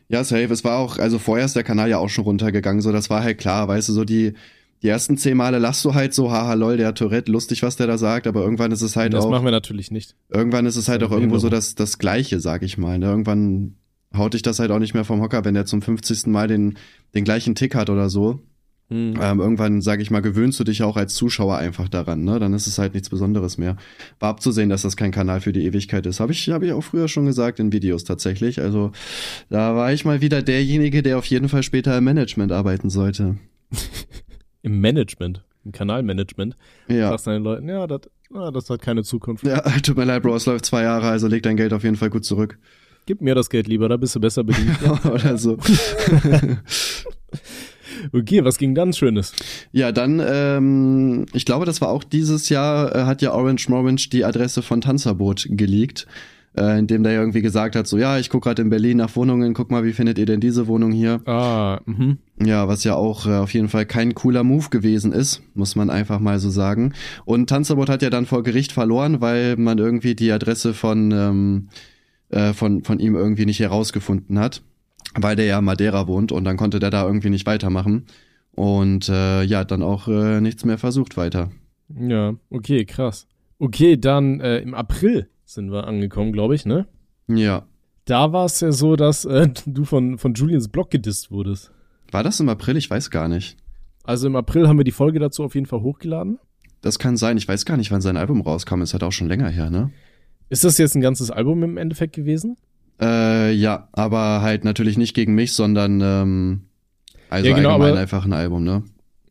[0.08, 0.52] Ja, safe.
[0.52, 3.24] Es war auch, also vorher ist der Kanal ja auch schon runtergegangen, so das war
[3.24, 4.34] halt klar, weißt du, so die,
[4.82, 7.88] die ersten zehn Male lachst du halt so, haha lol, der Tourette, lustig, was der
[7.88, 10.16] da sagt, aber irgendwann ist es halt das auch, machen wir natürlich nicht.
[10.30, 12.98] irgendwann ist es halt auch irgendwo so das, das Gleiche, sag ich mal.
[12.98, 13.08] Ne?
[13.08, 13.76] Irgendwann
[14.16, 16.28] haut dich das halt auch nicht mehr vom Hocker, wenn der zum 50.
[16.28, 16.78] Mal den,
[17.14, 18.40] den gleichen Tick hat oder so.
[18.90, 19.14] Hm.
[19.22, 22.40] Ähm, irgendwann, sag ich mal, gewöhnst du dich auch als Zuschauer einfach daran, ne?
[22.40, 23.78] Dann ist es halt nichts Besonderes mehr.
[24.20, 26.20] War abzusehen, dass das kein Kanal für die Ewigkeit ist.
[26.20, 28.60] Habe ich, hab ich auch früher schon gesagt in Videos tatsächlich.
[28.60, 28.92] Also
[29.50, 33.38] da war ich mal wieder derjenige, der auf jeden Fall später im Management arbeiten sollte.
[34.62, 36.58] Im Management, im Kanalmanagement,
[36.90, 37.12] Ja.
[37.12, 38.02] sagst du den Leuten, ja, das,
[38.34, 39.46] ah, das hat keine Zukunft.
[39.46, 41.96] Ja, tut mir leid, Bro, es läuft zwei Jahre, also leg dein Geld auf jeden
[41.96, 42.58] Fall gut zurück.
[43.06, 44.78] Gib mir das Geld lieber, da bist du besser bedient.
[45.06, 45.58] Oder so.
[48.14, 49.34] Okay, was ging dann Schönes?
[49.72, 54.10] Ja, dann, ähm, ich glaube, das war auch dieses Jahr, äh, hat ja Orange Morange
[54.12, 56.08] die Adresse von Tanzverbot geleakt,
[56.58, 59.54] äh, indem der irgendwie gesagt hat, so, ja, ich guck gerade in Berlin nach Wohnungen,
[59.54, 61.22] guck mal, wie findet ihr denn diese Wohnung hier?
[61.26, 62.18] Ah, mhm.
[62.44, 65.90] Ja, was ja auch äh, auf jeden Fall kein cooler Move gewesen ist, muss man
[65.90, 66.94] einfach mal so sagen.
[67.26, 71.70] Und Tanzverbot hat ja dann vor Gericht verloren, weil man irgendwie die Adresse von, ähm,
[72.30, 74.62] äh, von, von ihm irgendwie nicht herausgefunden hat,
[75.16, 78.06] weil der ja in Madeira wohnt und dann konnte der da irgendwie nicht weitermachen.
[78.52, 81.52] Und äh, ja, dann auch äh, nichts mehr versucht weiter.
[81.96, 83.28] Ja, okay, krass.
[83.58, 86.88] Okay, dann äh, im April sind wir angekommen, glaube ich, ne?
[87.28, 87.66] Ja.
[88.06, 91.72] Da war es ja so, dass äh, du von, von Julians Blog gedisst wurdest.
[92.12, 92.78] War das im April?
[92.78, 93.58] Ich weiß gar nicht.
[94.04, 96.40] Also im April haben wir die Folge dazu auf jeden Fall hochgeladen.
[96.82, 97.38] Das kann sein.
[97.38, 98.82] Ich weiß gar nicht, wann sein Album rauskam.
[98.82, 99.92] Ist halt auch schon länger her, ne?
[100.50, 102.58] Ist das jetzt ein ganzes Album im Endeffekt gewesen?
[103.02, 106.62] Äh, ja, aber halt natürlich nicht gegen mich, sondern ähm,
[107.30, 108.84] also Ja, genau, allgemein aber- einfach ein Album, ne?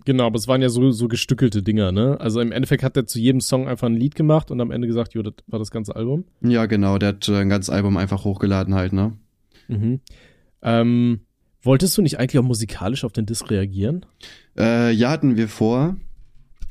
[0.04, 2.16] Genau, aber es waren ja so, so gestückelte Dinger, ne?
[2.18, 4.86] Also im Endeffekt hat er zu jedem Song einfach ein Lied gemacht und am Ende
[4.88, 6.24] gesagt, jo, das war das ganze Album.
[6.40, 6.96] Ja, genau.
[6.96, 9.12] Der hat äh, ein ganzes Album einfach hochgeladen halt, ne?
[9.68, 10.00] Mhm.
[10.62, 11.20] Ähm,
[11.60, 14.06] wolltest du nicht eigentlich auch musikalisch auf den Disc reagieren?
[14.58, 15.96] Äh, ja, hatten wir vor.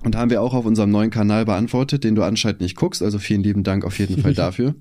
[0.03, 3.01] Und haben wir auch auf unserem neuen Kanal beantwortet, den du anscheinend nicht guckst.
[3.01, 4.75] Also vielen lieben Dank auf jeden Fall dafür.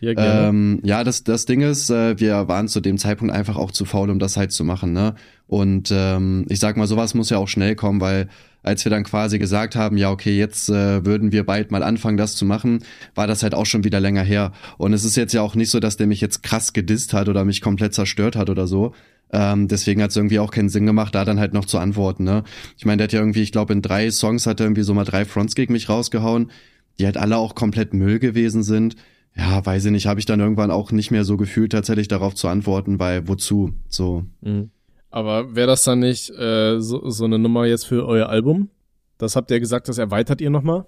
[0.00, 0.48] Ja, gerne.
[0.48, 3.84] Ähm, ja, das, das Ding ist, äh, wir waren zu dem Zeitpunkt einfach auch zu
[3.84, 5.16] faul, um das halt zu machen, ne?
[5.48, 8.28] Und ähm, ich sag mal, sowas muss ja auch schnell kommen, weil
[8.62, 12.16] als wir dann quasi gesagt haben, ja, okay, jetzt äh, würden wir bald mal anfangen,
[12.16, 14.52] das zu machen, war das halt auch schon wieder länger her.
[14.78, 17.28] Und es ist jetzt ja auch nicht so, dass der mich jetzt krass gedisst hat
[17.28, 18.94] oder mich komplett zerstört hat oder so.
[19.32, 22.24] Ähm, deswegen hat es irgendwie auch keinen Sinn gemacht, da dann halt noch zu antworten,
[22.24, 22.42] ne?
[22.76, 24.92] Ich meine, der hat ja irgendwie, ich glaube, in drei Songs hat er irgendwie so
[24.92, 26.50] mal drei Fronts gegen mich rausgehauen,
[26.98, 28.96] die halt alle auch komplett Müll gewesen sind
[29.36, 32.34] ja, weiß ich nicht, habe ich dann irgendwann auch nicht mehr so gefühlt, tatsächlich darauf
[32.34, 33.72] zu antworten, weil wozu?
[33.88, 34.24] So.
[34.40, 34.70] Mhm.
[35.10, 38.70] Aber wäre das dann nicht äh, so, so eine Nummer jetzt für euer Album?
[39.18, 40.86] Das habt ihr gesagt, das erweitert ihr nochmal?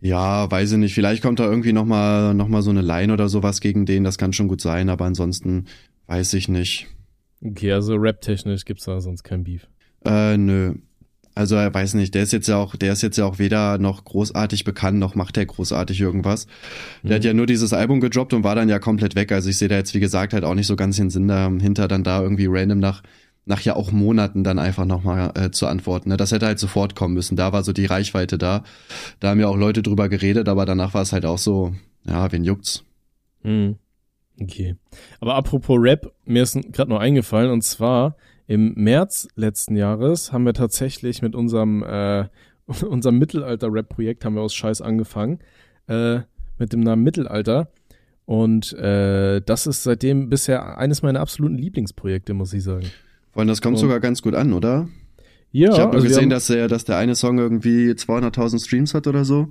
[0.00, 3.28] Ja, weiß ich nicht, vielleicht kommt da irgendwie nochmal noch mal so eine Line oder
[3.28, 5.66] sowas gegen den, das kann schon gut sein, aber ansonsten
[6.06, 6.88] weiß ich nicht.
[7.44, 9.66] Okay, also rap-technisch gibt's da sonst kein Beef.
[10.04, 10.74] Äh, nö.
[11.34, 13.78] Also er weiß nicht, der ist jetzt ja auch, der ist jetzt ja auch weder
[13.78, 16.46] noch großartig bekannt, noch macht er großartig irgendwas.
[17.02, 19.32] Der hat ja nur dieses Album gedroppt und war dann ja komplett weg.
[19.32, 21.88] Also ich sehe da jetzt, wie gesagt, halt auch nicht so ganz den Sinn dahinter,
[21.88, 23.02] dann da irgendwie random nach,
[23.46, 26.10] nach ja auch Monaten dann einfach nochmal äh, zu antworten.
[26.10, 26.18] Ne?
[26.18, 27.34] Das hätte halt sofort kommen müssen.
[27.36, 28.62] Da war so die Reichweite da.
[29.18, 31.74] Da haben ja auch Leute drüber geredet, aber danach war es halt auch so,
[32.04, 32.84] ja, wen juckt's?
[33.42, 33.76] Mhm.
[34.40, 34.76] Okay.
[35.20, 38.16] Aber apropos Rap, mir ist gerade noch eingefallen, und zwar
[38.46, 42.26] im März letzten Jahres haben wir tatsächlich mit unserem, äh,
[42.88, 45.38] unserem Mittelalter-Rap-Projekt haben wir aus Scheiß angefangen,
[45.88, 46.20] äh,
[46.58, 47.70] mit dem Namen Mittelalter.
[48.24, 52.86] Und äh, das ist seitdem bisher eines meiner absoluten Lieblingsprojekte, muss ich sagen.
[53.32, 54.88] Vor allem, das kommt Und- sogar ganz gut an, oder?
[55.54, 58.64] Ja, ich habe nur also gesehen, haben- dass der, dass der eine Song irgendwie 200.000
[58.64, 59.48] Streams hat oder so.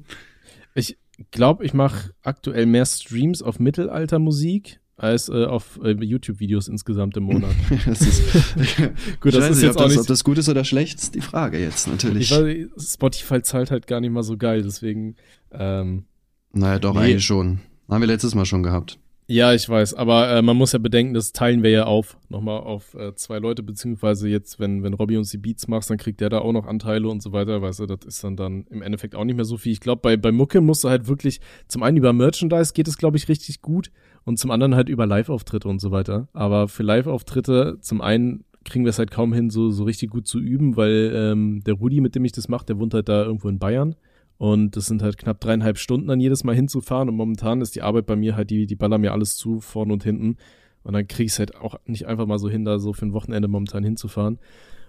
[0.74, 0.98] Ich
[1.32, 7.24] glaube, ich mache aktuell mehr Streams auf Mittelaltermusik als äh, auf äh, YouTube-Videos insgesamt im
[7.24, 7.52] Monat.
[7.86, 8.22] Das ist,
[9.20, 10.00] Gut, das weiß ist nicht, jetzt ob das, nicht.
[10.02, 12.32] ob das gut ist oder schlecht, ist die Frage jetzt natürlich.
[12.32, 12.38] Ich
[12.78, 15.16] weiß, Spotify zahlt halt gar nicht mal so geil, deswegen.
[15.52, 16.06] Ähm,
[16.54, 17.00] naja, doch, Nee.
[17.00, 17.62] eigentlich schon.
[17.90, 19.00] Haben wir letztes Mal schon gehabt.
[19.32, 22.18] Ja, ich weiß, aber äh, man muss ja bedenken, das teilen wir ja auf.
[22.28, 25.98] Nochmal auf äh, zwei Leute, beziehungsweise jetzt, wenn, wenn Robbie uns die Beats macht, dann
[25.98, 27.62] kriegt der da auch noch Anteile und so weiter.
[27.62, 29.72] Weißt du, das ist dann dann im Endeffekt auch nicht mehr so viel.
[29.72, 32.98] Ich glaube, bei, bei Mucke musst du halt wirklich, zum einen über Merchandise geht es,
[32.98, 33.92] glaube ich, richtig gut
[34.26, 36.28] und zum anderen halt über Live-Auftritte und so weiter.
[36.34, 40.28] Aber für Live-Auftritte, zum einen kriegen wir es halt kaum hin, so, so richtig gut
[40.28, 43.24] zu üben, weil ähm, der Rudi, mit dem ich das mache, der wohnt halt da
[43.24, 43.96] irgendwo in Bayern.
[44.42, 47.10] Und das sind halt knapp dreieinhalb Stunden dann jedes Mal hinzufahren.
[47.10, 49.94] Und momentan ist die Arbeit bei mir halt, die, die ballern mir alles zu, vorne
[49.94, 50.38] und hinten.
[50.82, 53.06] Und dann krieg ich es halt auch nicht einfach mal so hin, da so für
[53.06, 54.40] ein Wochenende momentan hinzufahren.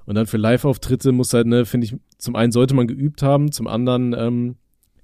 [0.07, 3.53] Und dann für Live-Auftritte muss halt, ne, finde ich, zum einen sollte man geübt haben,
[3.53, 4.57] zum anderen ähm,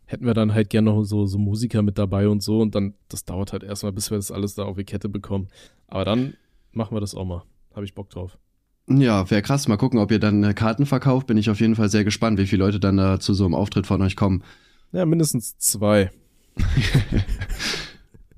[0.06, 2.60] hätten wir dann halt gerne noch so, so Musiker mit dabei und so.
[2.60, 5.48] Und dann, das dauert halt erstmal, bis wir das alles da auf die Kette bekommen.
[5.88, 6.32] Aber dann
[6.72, 7.42] machen wir das auch mal.
[7.74, 8.38] Habe ich Bock drauf.
[8.88, 9.68] Ja, wäre krass.
[9.68, 11.26] Mal gucken, ob ihr dann äh, Karten verkauft.
[11.26, 13.54] Bin ich auf jeden Fall sehr gespannt, wie viele Leute dann da zu so einem
[13.54, 14.42] Auftritt von euch kommen.
[14.92, 16.10] Ja, mindestens zwei.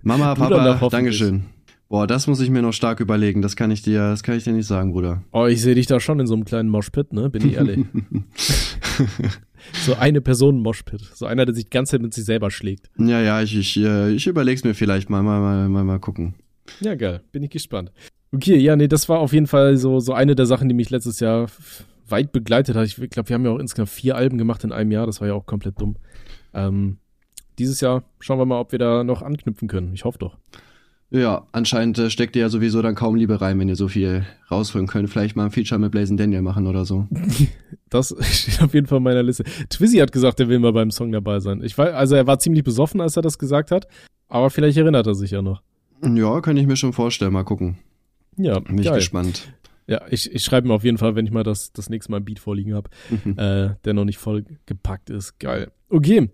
[0.03, 0.89] Mama, Du Papa.
[0.89, 1.45] Dankeschön.
[1.89, 3.43] Boah, das muss ich mir noch stark überlegen.
[3.43, 5.25] Das kann ich dir, das kann ich dir nicht sagen, Bruder.
[5.33, 7.31] Oh, ich sehe dich da schon in so einem kleinen Moshpit, ne?
[7.31, 7.85] Bin ich ehrlich.
[9.85, 11.01] so eine Person Moshpit.
[11.15, 12.89] So einer, der sich die ganze Zeit mit sich selber schlägt.
[12.97, 16.35] Ja, ja, ich, ich, äh, ich überleg's mir vielleicht mal, mal, mal, mal, mal gucken.
[16.81, 17.23] Ja, geil.
[17.33, 17.91] Bin ich gespannt.
[18.33, 20.91] Okay, ja, nee, das war auf jeden Fall so, so eine der Sachen, die mich
[20.91, 21.49] letztes Jahr
[22.09, 22.87] weit begleitet hat.
[22.87, 25.07] Ich glaube, wir haben ja auch insgesamt vier Alben gemacht in einem Jahr.
[25.07, 25.97] Das war ja auch komplett dumm.
[26.55, 26.99] Ähm,
[27.59, 29.93] dieses Jahr schauen wir mal, ob wir da noch anknüpfen können.
[29.95, 30.39] Ich hoffe doch.
[31.13, 34.25] Ja, anscheinend äh, steckt ihr ja sowieso dann kaum Liebe rein, wenn ihr so viel
[34.49, 35.11] rausholen könnt.
[35.11, 37.07] Vielleicht mal ein Feature mit Blazing Daniel machen oder so.
[37.93, 39.43] Das steht auf jeden Fall in meiner Liste.
[39.69, 41.61] Twizzy hat gesagt, er will mal beim Song dabei sein.
[41.65, 43.89] Ich weiß, also er war ziemlich besoffen, als er das gesagt hat.
[44.29, 45.61] Aber vielleicht erinnert er sich ja noch.
[46.01, 47.33] Ja, kann ich mir schon vorstellen.
[47.33, 47.79] Mal gucken.
[48.45, 48.97] Ja, Bin ich geil.
[48.97, 49.53] gespannt.
[49.87, 52.19] Ja, ich, ich schreibe mir auf jeden Fall, wenn ich mal das, das nächste Mal
[52.19, 52.91] ein Beat vorliegen habe,
[53.25, 55.39] äh, der noch nicht voll gepackt ist.
[55.41, 55.73] Geil.
[55.89, 56.31] Okay.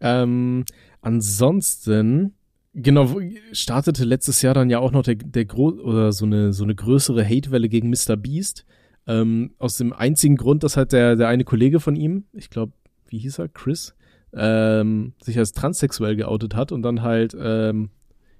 [0.00, 0.64] Ähm,
[1.02, 2.34] ansonsten,
[2.74, 3.18] genau,
[3.52, 6.74] startete letztes Jahr dann ja auch noch der, der gro oder so eine, so eine
[6.74, 8.16] größere Hatewelle gegen Mr.
[8.16, 8.64] Beast.
[9.06, 12.72] Ähm, aus dem einzigen Grund, dass halt der, der eine Kollege von ihm, ich glaube,
[13.08, 13.94] wie hieß er, Chris,
[14.34, 17.90] ähm, sich als transsexuell geoutet hat und dann halt, ähm,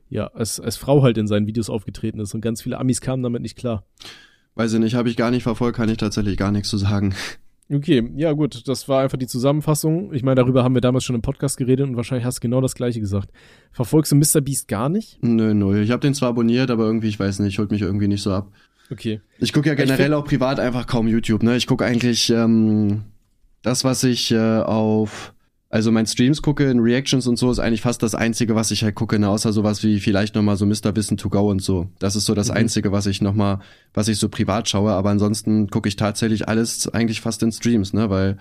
[0.08, 3.22] ja, als, als Frau halt in seinen Videos aufgetreten ist und ganz viele Amis kamen
[3.22, 3.84] damit nicht klar.
[4.54, 7.14] Weiß ich nicht, habe ich gar nicht verfolgt, kann ich tatsächlich gar nichts zu sagen.
[7.68, 10.14] Okay, ja gut, das war einfach die Zusammenfassung.
[10.14, 12.60] Ich meine, darüber haben wir damals schon im Podcast geredet und wahrscheinlich hast du genau
[12.60, 13.30] das gleiche gesagt.
[13.72, 14.40] Verfolgst du Mr.
[14.40, 15.18] Beast gar nicht?
[15.22, 15.78] Nö, null.
[15.78, 18.32] Ich habe den zwar abonniert, aber irgendwie, ich weiß nicht, holt mich irgendwie nicht so
[18.32, 18.52] ab.
[18.92, 19.20] Okay.
[19.38, 21.56] Ich gucke ja generell auch privat einfach kaum YouTube, ne?
[21.56, 23.02] Ich gucke eigentlich ähm,
[23.62, 25.34] das, was ich äh, auf
[25.68, 28.84] also mein Streams gucke in Reactions und so ist eigentlich fast das einzige, was ich
[28.84, 29.28] halt gucke, ne?
[29.28, 30.94] außer sowas wie vielleicht nochmal so Mr.
[30.94, 31.88] Wissen to go und so.
[31.98, 32.58] Das ist so das mhm.
[32.58, 33.58] einzige, was ich nochmal,
[33.92, 37.92] was ich so privat schaue, aber ansonsten gucke ich tatsächlich alles eigentlich fast in Streams,
[37.92, 38.38] ne, weil,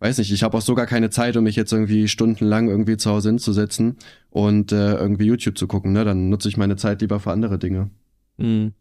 [0.00, 3.10] weiß nicht, ich habe auch sogar keine Zeit, um mich jetzt irgendwie stundenlang irgendwie zu
[3.10, 3.96] Hause hinzusetzen
[4.28, 7.58] und äh, irgendwie YouTube zu gucken, ne, dann nutze ich meine Zeit lieber für andere
[7.58, 7.88] Dinge.
[8.36, 8.74] Mhm.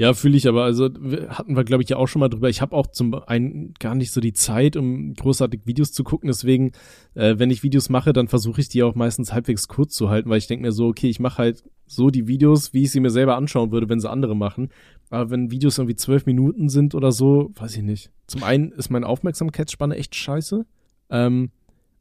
[0.00, 0.64] Ja, fühle ich aber.
[0.64, 2.48] Also hatten wir, glaube ich, ja auch schon mal drüber.
[2.48, 6.28] Ich habe auch zum einen gar nicht so die Zeit, um großartig Videos zu gucken.
[6.28, 6.72] Deswegen,
[7.12, 10.30] äh, wenn ich Videos mache, dann versuche ich die auch meistens halbwegs kurz zu halten,
[10.30, 13.00] weil ich denke mir so, okay, ich mache halt so die Videos, wie ich sie
[13.00, 14.70] mir selber anschauen würde, wenn sie andere machen.
[15.10, 18.10] Aber wenn Videos irgendwie zwölf Minuten sind oder so, weiß ich nicht.
[18.26, 20.64] Zum einen ist meine Aufmerksamkeitsspanne echt scheiße.
[21.10, 21.50] Ähm,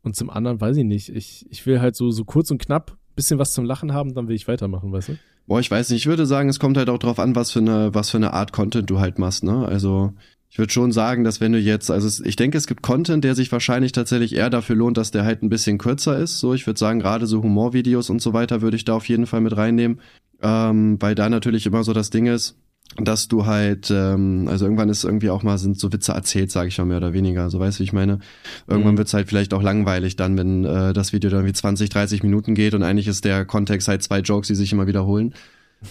[0.04, 1.10] und zum anderen weiß ich nicht.
[1.10, 4.30] Ich, ich will halt so, so kurz und knapp bisschen was zum Lachen haben, dann
[4.30, 5.18] will ich weitermachen, weißt du?
[5.50, 7.58] Boah, ich weiß nicht, ich würde sagen, es kommt halt auch drauf an, was für
[7.58, 9.68] eine, was für eine Art Content du halt machst, ne?
[9.68, 10.14] Also,
[10.48, 13.34] ich würde schon sagen, dass wenn du jetzt, also ich denke, es gibt Content, der
[13.34, 16.38] sich wahrscheinlich tatsächlich eher dafür lohnt, dass der halt ein bisschen kürzer ist.
[16.38, 19.26] So, ich würde sagen, gerade so Humorvideos und so weiter würde ich da auf jeden
[19.26, 20.02] Fall mit reinnehmen.
[20.40, 22.56] Ähm, weil da natürlich immer so das Ding ist,
[22.98, 26.70] dass du halt, ähm, also irgendwann ist irgendwie auch mal, sind so Witze erzählt, sage
[26.70, 27.50] ich mal mehr oder weniger.
[27.50, 28.20] So weißt du, wie ich meine?
[28.68, 28.98] Irgendwann mhm.
[28.98, 32.56] wird's halt vielleicht auch langweilig dann, wenn äh, das Video dann wie 20, 30 Minuten
[32.56, 35.34] geht und eigentlich ist der Kontext halt zwei Jokes, die sich immer wiederholen.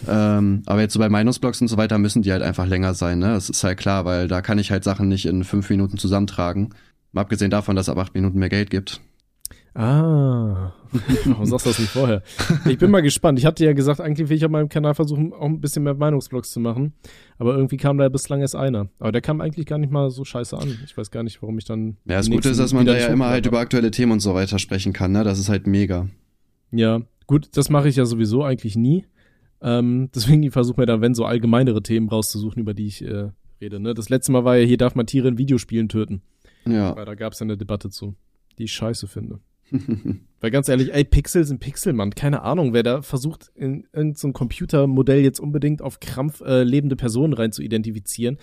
[0.06, 3.20] ähm, aber jetzt so bei Meinungsblogs und so weiter müssen die halt einfach länger sein,
[3.20, 3.28] ne?
[3.28, 6.74] Das ist halt klar, weil da kann ich halt Sachen nicht in fünf Minuten zusammentragen.
[7.12, 9.00] Mal abgesehen davon, dass es ab acht Minuten mehr Geld gibt.
[9.74, 10.72] Ah,
[11.26, 12.22] warum sagst du das nicht vorher?
[12.66, 13.38] Ich bin mal gespannt.
[13.38, 15.94] Ich hatte ja gesagt, eigentlich will ich auf meinem Kanal versuchen, auch ein bisschen mehr
[15.94, 16.94] Meinungsblogs zu machen.
[17.38, 18.88] Aber irgendwie kam da bislang erst einer.
[18.98, 20.76] Aber der kam eigentlich gar nicht mal so scheiße an.
[20.84, 21.96] Ich weiß gar nicht, warum ich dann.
[22.06, 24.34] Ja, das Gute ist, dass man da ja immer halt über aktuelle Themen und so
[24.34, 25.22] weiter sprechen kann, ne?
[25.22, 26.08] Das ist halt mega.
[26.72, 29.04] Ja, gut, das mache ich ja sowieso eigentlich nie.
[29.60, 33.80] Ähm, deswegen versuche mir dann, wenn so allgemeinere Themen rauszusuchen, über die ich äh, rede.
[33.80, 33.94] Ne?
[33.94, 36.22] Das letzte Mal war ja hier, darf man Tiere in Videospielen töten.
[36.66, 36.94] Ja.
[36.96, 38.14] Weil da gab es ja eine Debatte zu,
[38.58, 39.40] die ich scheiße finde.
[40.40, 42.14] Weil ganz ehrlich, ey, Pixel sind Pixel, Mann.
[42.14, 46.96] Keine Ahnung, wer da versucht, in irgendein so Computermodell jetzt unbedingt auf Krampf äh, lebende
[46.96, 48.38] Personen rein zu identifizieren.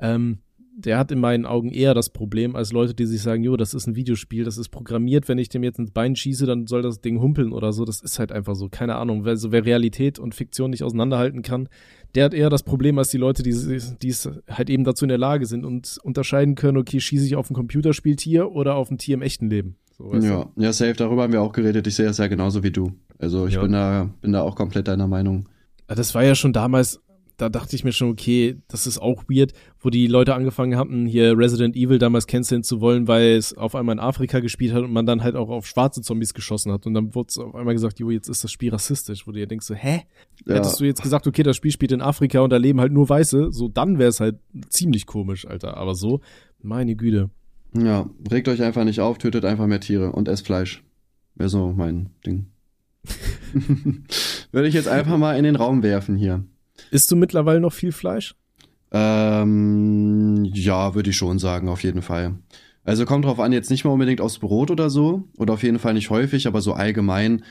[0.00, 0.38] Ähm,
[0.78, 3.72] der hat in meinen Augen eher das Problem als Leute, die sich sagen, jo, das
[3.72, 6.82] ist ein Videospiel, das ist programmiert, wenn ich dem jetzt ins Bein schieße, dann soll
[6.82, 7.86] das Ding humpeln oder so.
[7.86, 8.68] Das ist halt einfach so.
[8.68, 9.24] Keine Ahnung.
[9.24, 11.70] Wer, so, wer Realität und Fiktion nicht auseinanderhalten kann,
[12.14, 13.52] der hat eher das Problem als die Leute, die,
[14.02, 17.36] die es halt eben dazu in der Lage sind und unterscheiden können, okay, schieße ich
[17.36, 19.76] auf ein Computerspieltier oder auf ein Tier im echten Leben.
[19.96, 20.62] So, ja, du?
[20.62, 21.86] ja, safe, darüber haben wir auch geredet.
[21.86, 22.92] Ich sehe das ja genauso wie du.
[23.18, 23.62] Also ich ja.
[23.62, 25.48] bin da, bin da auch komplett deiner Meinung.
[25.86, 27.00] Das war ja schon damals,
[27.38, 31.06] da dachte ich mir schon, okay, das ist auch weird, wo die Leute angefangen hatten,
[31.06, 34.82] hier Resident Evil damals canceln zu wollen, weil es auf einmal in Afrika gespielt hat
[34.82, 36.86] und man dann halt auch auf schwarze Zombies geschossen hat.
[36.86, 39.38] Und dann wurde es auf einmal gesagt, jo, jetzt ist das Spiel rassistisch, wo du
[39.38, 40.02] dir denkst so, hä?
[40.44, 40.56] Ja.
[40.56, 43.08] Hättest du jetzt gesagt, okay, das Spiel spielt in Afrika und da leben halt nur
[43.08, 44.36] Weiße, so dann wäre es halt
[44.68, 45.78] ziemlich komisch, Alter.
[45.78, 46.20] Aber so,
[46.62, 47.30] meine Güte.
[47.84, 50.82] Ja, regt euch einfach nicht auf, tötet einfach mehr Tiere und esst Fleisch.
[51.34, 52.46] Wäre so mein Ding.
[54.52, 56.44] Würde ich jetzt einfach mal in den Raum werfen hier.
[56.90, 58.34] Isst du mittlerweile noch viel Fleisch?
[58.92, 62.36] Ähm, ja, würde ich schon sagen, auf jeden Fall.
[62.84, 65.78] Also kommt drauf an, jetzt nicht mal unbedingt aufs Brot oder so, oder auf jeden
[65.78, 67.42] Fall nicht häufig, aber so allgemein,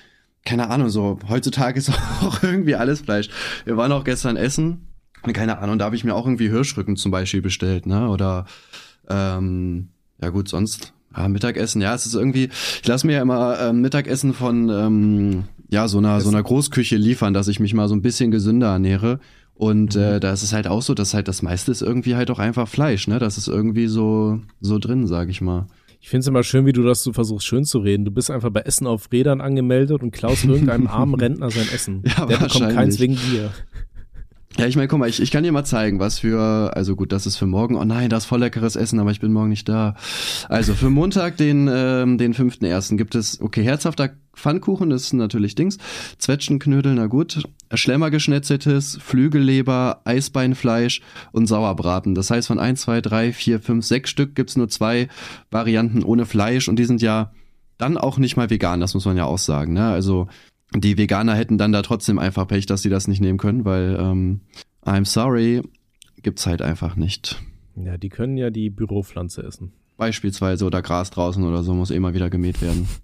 [0.45, 1.89] keine Ahnung, so heutzutage ist
[2.21, 3.29] auch irgendwie alles Fleisch.
[3.65, 4.87] Wir waren auch gestern essen,
[5.33, 8.09] keine Ahnung, da habe ich mir auch irgendwie Hirschrücken zum Beispiel bestellt, ne?
[8.09, 8.45] Oder
[9.09, 9.89] ähm,
[10.21, 12.49] ja gut, sonst ja, Mittagessen, ja, es ist irgendwie,
[12.81, 16.97] ich lasse mir ja immer ähm, Mittagessen von ähm, ja, so einer, so einer Großküche
[16.97, 19.19] liefern, dass ich mich mal so ein bisschen gesünder ernähre.
[19.55, 20.01] Und mhm.
[20.01, 22.39] äh, da ist es halt auch so, dass halt das meiste ist irgendwie halt auch
[22.39, 23.19] einfach Fleisch, ne?
[23.19, 25.67] Das ist irgendwie so, so drin, sag ich mal.
[26.01, 28.05] Ich finde es immer schön, wie du das so versuchst, schön zu reden.
[28.05, 32.03] Du bist einfach bei Essen auf Rädern angemeldet und klaust irgendeinem armen Rentner sein Essen.
[32.05, 33.49] Ja, Der bekommt keins wegen dir.
[34.57, 37.11] Ja, ich meine, guck mal, ich, ich kann dir mal zeigen, was für, also gut,
[37.11, 37.75] das ist für morgen.
[37.75, 39.95] Oh nein, das ist voll leckeres Essen, aber ich bin morgen nicht da.
[40.47, 45.55] Also für Montag, den, ähm, den fünften ersten gibt es, okay, herzhafter Pfannkuchen ist natürlich
[45.55, 45.77] Dings,
[46.19, 47.43] Zwetschgenknödel, na gut,
[47.73, 51.01] Schlemmergeschnetzeltes, Flügelleber, Eisbeinfleisch
[51.33, 52.15] und Sauerbraten.
[52.15, 55.09] Das heißt, von eins, zwei, drei, vier, fünf, sechs Stück gibt's nur zwei
[55.51, 57.31] Varianten ohne Fleisch und die sind ja
[57.77, 59.73] dann auch nicht mal vegan, das muss man ja auch sagen.
[59.73, 59.85] Ne?
[59.85, 60.27] Also
[60.83, 63.97] die Veganer hätten dann da trotzdem einfach Pech, dass sie das nicht nehmen können, weil
[63.99, 64.41] ähm,
[64.83, 65.61] I'm sorry,
[66.21, 67.41] gibt's halt einfach nicht.
[67.75, 69.73] Ja, die können ja die Büropflanze essen.
[69.97, 72.87] Beispielsweise oder Gras draußen oder so muss immer wieder gemäht werden.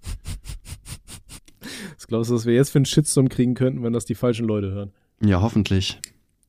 [1.97, 4.47] Was glaubst du, was wir jetzt für einen Shitstorm kriegen könnten, wenn das die falschen
[4.47, 4.91] Leute hören?
[5.23, 5.99] Ja, hoffentlich.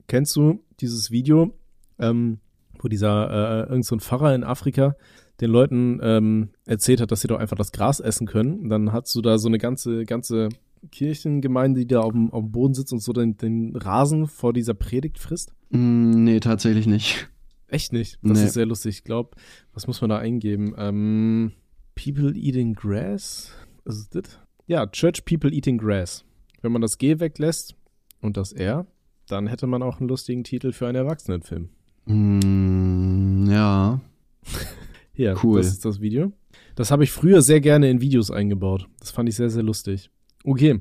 [0.08, 1.52] Kennst du dieses Video,
[1.98, 2.38] ähm,
[2.80, 4.96] wo dieser äh, irgend so ein Pfarrer in Afrika
[5.40, 8.60] den Leuten ähm, erzählt hat, dass sie doch einfach das Gras essen können?
[8.60, 10.48] Und dann hast du da so eine ganze, ganze
[10.90, 14.52] Kirchengemeinde, die da auf dem, auf dem Boden sitzt und so den, den Rasen vor
[14.52, 15.52] dieser Predigt frisst?
[15.70, 17.28] Mm, nee, tatsächlich nicht.
[17.68, 18.18] Echt nicht.
[18.22, 18.44] Das Nee.
[18.46, 18.96] ist sehr lustig.
[18.98, 19.30] Ich glaube,
[19.72, 20.74] was muss man da eingeben?
[20.76, 21.52] Ähm,
[21.94, 23.50] People eating grass?
[23.84, 24.38] Ist das?
[24.66, 26.24] Ja, Church People eating grass.
[26.60, 27.74] Wenn man das G weglässt
[28.20, 28.86] und das R,
[29.28, 31.70] dann hätte man auch einen lustigen Titel für einen Erwachsenenfilm.
[32.06, 34.00] Mm, ja.
[35.14, 35.58] Hier, Cool.
[35.58, 36.32] das ist das Video.
[36.74, 38.86] Das habe ich früher sehr gerne in Videos eingebaut.
[38.98, 40.10] Das fand ich sehr, sehr lustig.
[40.44, 40.80] Okay.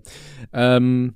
[0.53, 1.13] Ähm,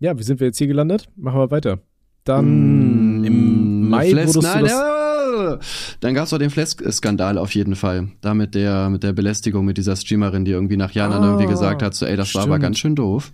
[0.00, 1.08] ja, wie sind wir jetzt hier gelandet?
[1.16, 1.78] Machen wir weiter.
[2.24, 5.58] Dann Mm, im Mai Fles wurdest nein, ja.
[6.00, 8.08] Dann gab's doch den Flesk-Skandal auf jeden Fall.
[8.20, 11.26] Da mit der, mit der Belästigung mit dieser Streamerin, die irgendwie nach Jahren dann Ah,
[11.32, 12.62] irgendwie gesagt hat, so, ey, das war aber stimmt.
[12.62, 13.32] ganz schön doof.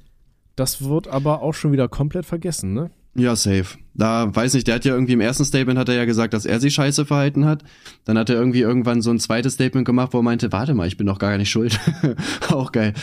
[0.56, 2.90] Das wird aber auch schon wieder komplett vergessen, ne?
[3.14, 3.78] Ja, safe.
[3.94, 6.46] Da weiß nicht, der hat ja irgendwie im ersten Statement hat er ja gesagt, dass
[6.46, 7.64] er sich scheiße verhalten hat.
[8.04, 10.86] Dann hat er irgendwie irgendwann so ein zweites Statement gemacht, wo er meinte, warte mal,
[10.86, 11.78] ich bin doch gar nicht schuld.
[12.50, 12.94] Auch geil.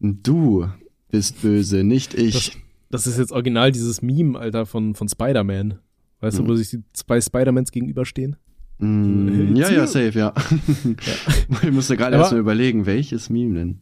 [0.00, 0.66] Du
[1.10, 2.58] bist böse, nicht ich.
[2.90, 5.78] Das ist jetzt original dieses Meme, Alter, von, von Spider-Man.
[6.20, 6.44] Weißt Mhm.
[6.44, 8.36] du, wo sich die zwei Spider-Mans gegenüberstehen?
[8.78, 10.34] Mm, ja, ja, safe, ja.
[11.62, 13.78] ich musste gerade erst mal überlegen, welches Meme denn?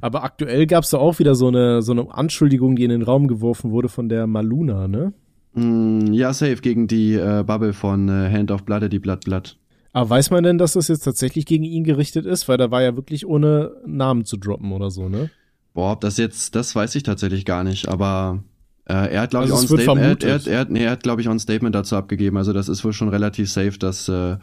[0.00, 3.28] Aber aktuell gab's da auch wieder so eine, so eine Anschuldigung, die in den Raum
[3.28, 5.12] geworfen wurde von der Maluna, ne?
[5.54, 9.56] Mm, ja, safe gegen die äh, Bubble von äh, Hand of Blood, die Blood Blood.
[9.92, 12.48] Aber weiß man denn, dass das jetzt tatsächlich gegen ihn gerichtet ist?
[12.48, 15.30] Weil da war ja wirklich ohne Namen zu droppen oder so, ne?
[15.76, 18.42] Boah, ob das jetzt, das weiß ich tatsächlich gar nicht, aber
[18.86, 21.02] äh, er hat, glaube Also ich, auch ein Statement, er, er, er, nee, er hat,
[21.02, 22.38] glaube ich, auch ein Statement dazu abgegeben.
[22.38, 24.38] Also das ist wohl schon relativ safe, dass, äh,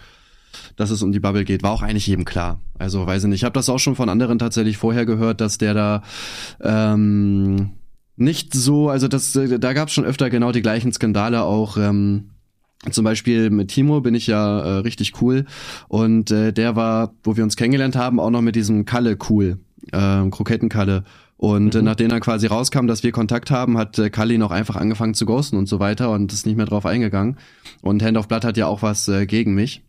[0.75, 1.63] dass es um die Bubble geht.
[1.63, 2.59] War auch eigentlich jedem klar.
[2.77, 3.39] Also weiß ich nicht.
[3.39, 6.03] Ich habe das auch schon von anderen tatsächlich vorher gehört, dass der da
[6.61, 7.71] ähm,
[8.15, 11.77] nicht so, also das, äh, da gab es schon öfter genau die gleichen Skandale auch.
[11.77, 12.29] Ähm,
[12.91, 15.45] zum Beispiel mit Timo bin ich ja äh, richtig cool
[15.87, 19.57] und äh, der war, wo wir uns kennengelernt haben, auch noch mit diesem Kalle cool,
[19.91, 21.03] äh, Krokettenkalle.
[21.37, 21.85] Und äh, Mhm.
[21.85, 25.13] nachdem dann quasi rauskam, dass wir Kontakt haben, hat äh, Kalle ihn auch einfach angefangen
[25.13, 27.37] zu ghosten und so weiter und ist nicht mehr drauf eingegangen.
[27.81, 29.83] Und Hand of Blood hat ja auch was äh, gegen mich,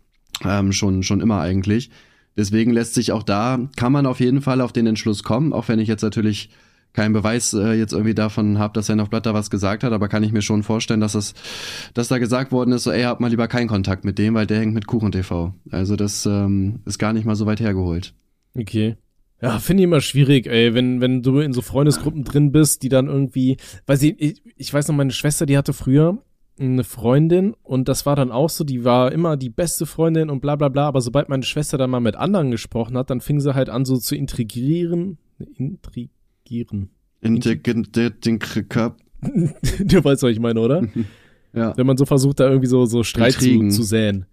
[0.45, 1.91] ähm, schon schon immer eigentlich.
[2.37, 5.69] Deswegen lässt sich auch da, kann man auf jeden Fall auf den Entschluss kommen, auch
[5.69, 6.51] wenn ich jetzt natürlich
[6.93, 9.93] keinen Beweis äh, jetzt irgendwie davon habe, dass Hand of Blood da was gesagt hat,
[9.93, 11.35] aber kann ich mir schon vorstellen, dass das,
[11.93, 14.47] dass da gesagt worden ist, so ey, hab mal lieber keinen Kontakt mit dem, weil
[14.47, 15.55] der hängt mit Kuchen TV.
[15.71, 18.15] Also das ähm, ist gar nicht mal so weit hergeholt.
[18.57, 18.97] Okay.
[19.45, 22.89] Ja, finde ich immer schwierig, ey, wenn, wenn du in so Freundesgruppen drin bist, die
[22.89, 26.17] dann irgendwie, weil sie, ich, ich weiß noch, meine Schwester, die hatte früher
[26.59, 30.41] eine Freundin und das war dann auch so, die war immer die beste Freundin und
[30.41, 33.39] bla bla bla, aber sobald meine Schwester dann mal mit anderen gesprochen hat, dann fing
[33.39, 35.19] sie halt an so zu intrigieren,
[35.59, 36.89] intrigieren.
[37.21, 37.67] Integriert
[39.21, 40.89] du weißt, was ich meine, oder?
[41.53, 41.77] ja.
[41.77, 44.25] Wenn man so versucht, da irgendwie so, so Streit zu, zu säen.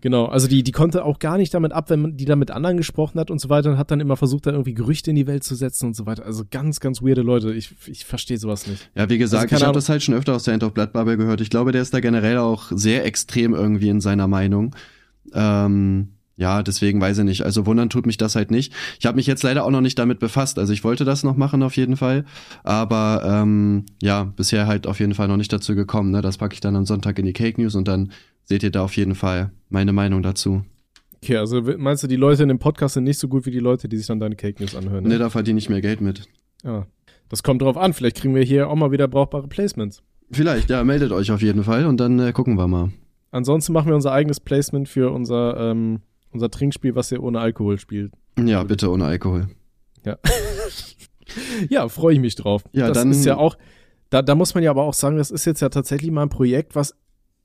[0.00, 2.50] Genau, also die, die konnte auch gar nicht damit ab, wenn man die da mit
[2.50, 5.16] anderen gesprochen hat und so weiter und hat dann immer versucht, da irgendwie Gerüchte in
[5.16, 6.24] die Welt zu setzen und so weiter.
[6.24, 7.52] Also ganz, ganz weirde Leute.
[7.52, 8.90] Ich, ich verstehe sowas nicht.
[8.94, 10.92] Ja, wie gesagt, Also ich habe das halt schon öfter aus der End of Blood
[10.92, 11.40] Bubble gehört.
[11.40, 14.74] Ich glaube, der ist da generell auch sehr extrem irgendwie in seiner Meinung.
[15.32, 17.42] Ähm, ja, deswegen weiß ich nicht.
[17.42, 18.72] Also wundern tut mich das halt nicht.
[19.00, 20.60] Ich habe mich jetzt leider auch noch nicht damit befasst.
[20.60, 22.24] Also ich wollte das noch machen auf jeden Fall.
[22.62, 26.12] Aber ähm, ja, bisher halt auf jeden Fall noch nicht dazu gekommen.
[26.12, 26.22] Ne?
[26.22, 28.12] Das packe ich dann am Sonntag in die Cake News und dann
[28.48, 30.64] seht ihr da auf jeden Fall meine Meinung dazu.
[31.16, 33.58] Okay, also meinst du, die Leute in dem Podcast sind nicht so gut wie die
[33.58, 35.04] Leute, die sich dann deine Cake News anhören?
[35.04, 36.22] Ne, da verdiene ich mehr Geld mit.
[36.64, 36.86] Ja.
[37.28, 37.92] Das kommt drauf an.
[37.92, 40.02] Vielleicht kriegen wir hier auch mal wieder brauchbare Placements.
[40.30, 42.90] Vielleicht, ja, meldet euch auf jeden Fall und dann äh, gucken wir mal.
[43.30, 47.78] Ansonsten machen wir unser eigenes Placement für unser, ähm, unser Trinkspiel, was ihr ohne Alkohol
[47.78, 48.12] spielt.
[48.42, 49.48] Ja, bitte ohne Alkohol.
[51.68, 52.64] Ja, freue ich mich drauf.
[52.72, 53.58] Ja, das dann- ist ja auch,
[54.10, 56.28] da, da muss man ja aber auch sagen, das ist jetzt ja tatsächlich mal ein
[56.30, 56.94] Projekt, was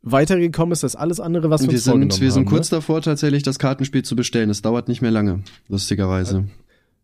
[0.03, 2.71] weitergekommen ist als alles andere, was wir, wir uns sind, vorgenommen wir sind haben, kurz
[2.71, 2.77] ne?
[2.77, 4.49] davor, tatsächlich das Kartenspiel zu bestellen.
[4.49, 6.45] Es dauert nicht mehr lange, lustigerweise.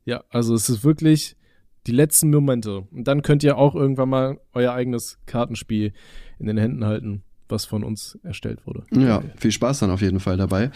[0.05, 1.35] Ja, also es ist wirklich
[1.87, 2.87] die letzten Momente.
[2.91, 5.93] Und dann könnt ihr auch irgendwann mal euer eigenes Kartenspiel
[6.39, 8.83] in den Händen halten, was von uns erstellt wurde.
[8.91, 10.71] Ja, viel Spaß dann auf jeden Fall dabei.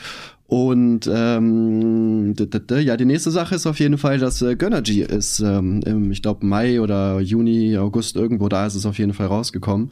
[0.47, 2.35] Und ähm,
[2.69, 6.21] ja, die nächste Sache ist auf jeden Fall, dass äh, Gönnergy ist, ähm, im, ich
[6.21, 9.91] glaube Mai oder Juni, August irgendwo da ist es auf jeden Fall rausgekommen.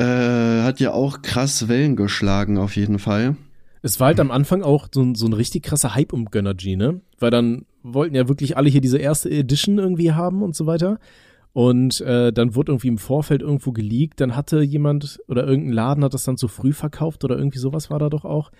[0.00, 3.36] Äh, hat ja auch krass Wellen geschlagen auf jeden Fall.
[3.82, 6.76] Es war halt am Anfang auch so ein, so ein richtig krasser Hype um Gönnergy,
[6.76, 7.02] ne?
[7.18, 10.98] Weil dann wollten ja wirklich alle hier diese erste Edition irgendwie haben und so weiter.
[11.52, 14.22] Und äh, dann wurde irgendwie im Vorfeld irgendwo geleakt.
[14.22, 17.90] Dann hatte jemand oder irgendein Laden hat das dann zu früh verkauft oder irgendwie sowas
[17.90, 18.52] war da doch auch.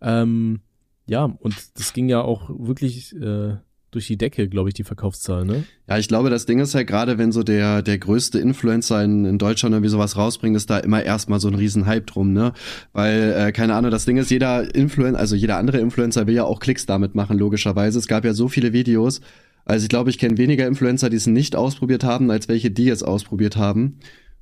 [0.00, 0.62] Ähm,
[1.06, 3.56] ja, und das ging ja auch wirklich äh,
[3.90, 5.64] durch die Decke, glaube ich, die Verkaufszahl, ne?
[5.88, 9.24] Ja, ich glaube, das Ding ist ja gerade, wenn so der, der größte Influencer in,
[9.24, 12.52] in Deutschland irgendwie sowas rausbringt, ist da immer erstmal so ein riesen Hype drum, ne?
[12.92, 16.44] Weil, äh, keine Ahnung, das Ding ist, jeder Influencer, also jeder andere Influencer will ja
[16.44, 17.98] auch Klicks damit machen, logischerweise.
[17.98, 19.20] Es gab ja so viele Videos.
[19.64, 22.88] Also ich glaube, ich kenne weniger Influencer, die es nicht ausprobiert haben, als welche, die
[22.88, 23.98] es ausprobiert haben.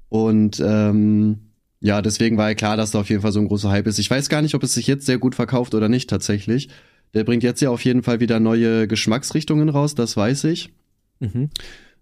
[0.09, 1.39] Und ähm,
[1.81, 3.99] ja, deswegen war ja klar, dass da auf jeden Fall so ein großer Hype ist.
[3.99, 6.69] Ich weiß gar nicht, ob es sich jetzt sehr gut verkauft oder nicht tatsächlich.
[7.17, 10.71] Der bringt jetzt ja auf jeden Fall wieder neue Geschmacksrichtungen raus, das weiß ich.
[11.19, 11.49] Mhm.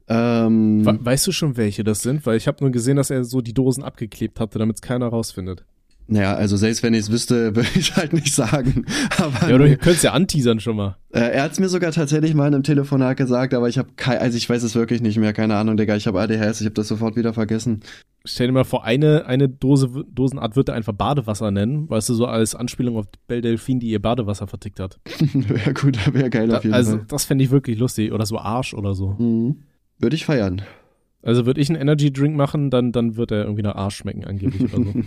[0.08, 2.26] Ähm, We weißt du schon, welche das sind?
[2.26, 5.06] Weil ich habe nur gesehen, dass er so die Dosen abgeklebt hatte, damit es keiner
[5.06, 5.64] rausfindet.
[6.06, 8.84] Naja, also selbst wenn ich es wüsste, würde ich halt nicht sagen.
[9.18, 10.96] Aber Ja, du könntest ja anteasern schon mal.
[11.12, 13.88] äh, er hat es mir sogar tatsächlich mal in einem Telefonat gesagt, aber ich habe
[13.96, 16.66] kein, also ich weiß es wirklich nicht mehr, keine Ahnung, Digga, ich habe ADHS, ich
[16.66, 17.80] habe das sofort wieder vergessen.
[18.26, 22.14] Stell dir mal vor, eine, eine Dose, Dosenart wird er einfach Badewasser nennen, weißt du,
[22.14, 24.98] so als Anspielung auf Belle Delphine, die ihr Badewasser vertickt hat.
[25.34, 27.06] wäre gut, wäre geil Da, auf jeden also, Fall.
[27.08, 28.12] das fände ich wirklich lustig.
[28.12, 29.10] Oder so Arsch oder so.
[29.18, 29.56] Mhm.
[29.98, 30.62] Würde ich feiern.
[31.22, 34.24] Also würde ich einen Energy Drink machen, dann, dann wird er irgendwie nach Arsch schmecken,
[34.24, 34.92] angeblich oder so.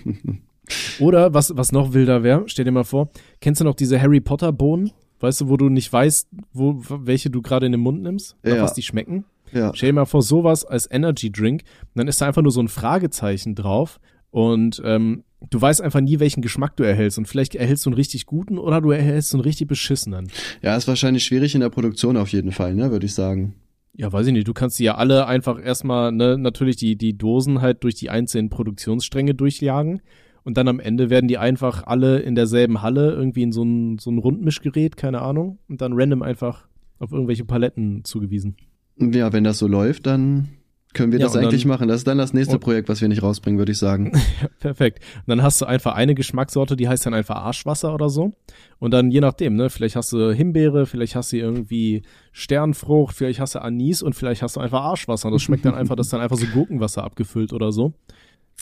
[0.99, 3.09] Oder was, was noch wilder wäre, stell dir mal vor,
[3.41, 4.91] kennst du noch diese Harry Potter Bohnen?
[5.19, 8.61] Weißt du, wo du nicht weißt, wo, welche du gerade in den Mund nimmst, Ja.
[8.61, 9.25] was die schmecken?
[9.51, 9.71] ja.
[9.73, 12.61] Stell dir mal vor, sowas als Energy Drink, und dann ist da einfach nur so
[12.61, 13.99] ein Fragezeichen drauf
[14.29, 17.95] und ähm, du weißt einfach nie, welchen Geschmack du erhältst und vielleicht erhältst du einen
[17.95, 20.27] richtig guten oder du erhältst einen richtig beschissenen.
[20.61, 23.55] Ja, ist wahrscheinlich schwierig in der Produktion auf jeden Fall, ne, würde ich sagen.
[23.93, 27.17] Ja, weiß ich nicht, du kannst die ja alle einfach erstmal, ne, natürlich die, die
[27.17, 30.01] Dosen halt durch die einzelnen Produktionsstränge durchjagen
[30.47, 33.97] und dann am Ende werden die einfach alle in derselben Halle irgendwie in so ein,
[33.97, 36.69] so ein Rundmischgerät, keine Ahnung, und dann random einfach
[36.99, 38.55] auf irgendwelche Paletten zugewiesen.
[38.97, 40.47] Ja, wenn das so läuft, dann
[40.93, 41.87] können wir Ja, das eigentlich dann- machen.
[41.89, 44.13] Das ist dann das nächste Projekt, was wir nicht rausbringen, würde ich sagen.
[44.59, 45.03] Perfekt.
[45.17, 48.31] Und dann hast du einfach eine Geschmackssorte, die heißt dann einfach Arschwasser oder so.
[48.79, 53.41] Und dann je nachdem, ne, vielleicht hast du Himbeere, vielleicht hast du irgendwie Sternfrucht, vielleicht
[53.41, 55.27] hast du Anis und vielleicht hast du einfach Arschwasser.
[55.27, 57.93] Und das schmeckt dann einfach, das ist dann einfach so Gurkenwasser abgefüllt oder so.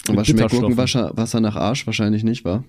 [0.07, 0.51] Aber schmeckt.
[0.51, 2.63] Gurkenwasser Wasser nach Arsch wahrscheinlich nicht, wa?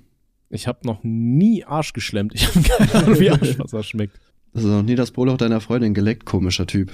[0.48, 2.32] Ich habe noch nie Arsch geschlemmt.
[2.34, 4.18] Ich habe keine Ahnung, wie Arschwasser schmeckt.
[4.52, 6.90] Das ist noch nie das Brotloch deiner Freundin geleckt, komischer Typ.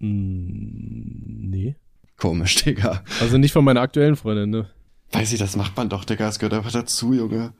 [0.00, 1.76] Mm, nee.
[2.16, 3.02] Komisch, Digga.
[3.20, 4.66] Also nicht von meiner aktuellen Freundin, ne?
[5.12, 6.28] Weiß ich, das macht man doch, Digga.
[6.28, 7.52] Es gehört einfach dazu, Junge.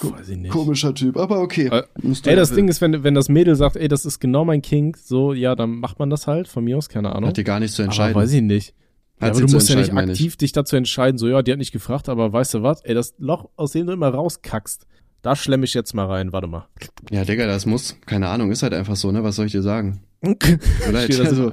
[0.00, 0.50] Weiß ich nicht.
[0.52, 1.68] Komischer Typ, aber okay.
[1.68, 1.82] Äh,
[2.24, 2.52] Ey, das.
[2.52, 5.54] Ding ist, wenn, wenn das Mädel sagt, ey, das ist genau mein King, so, ja,
[5.56, 7.28] dann macht man das halt, von mir aus, keine Ahnung.
[7.28, 8.14] Hat dir gar nicht zu Aber entscheiden.
[8.14, 8.74] weiß ich nicht.
[9.20, 11.52] Ja, Hat aber sie du musst ja nicht aktiv dich dazu entscheiden, so, ja, die
[11.52, 12.82] hat nicht gefragt, aber weißt du was?
[12.82, 14.86] Ey, das Loch, aus dem du immer rauskackst,
[15.22, 16.68] da schlemme ich jetzt mal rein, warte mal.
[17.10, 19.24] Ja, Digga, das muss, keine Ahnung, ist halt einfach so, ne?
[19.24, 20.02] Was soll ich dir sagen?
[20.22, 21.52] Steht Leid, das also,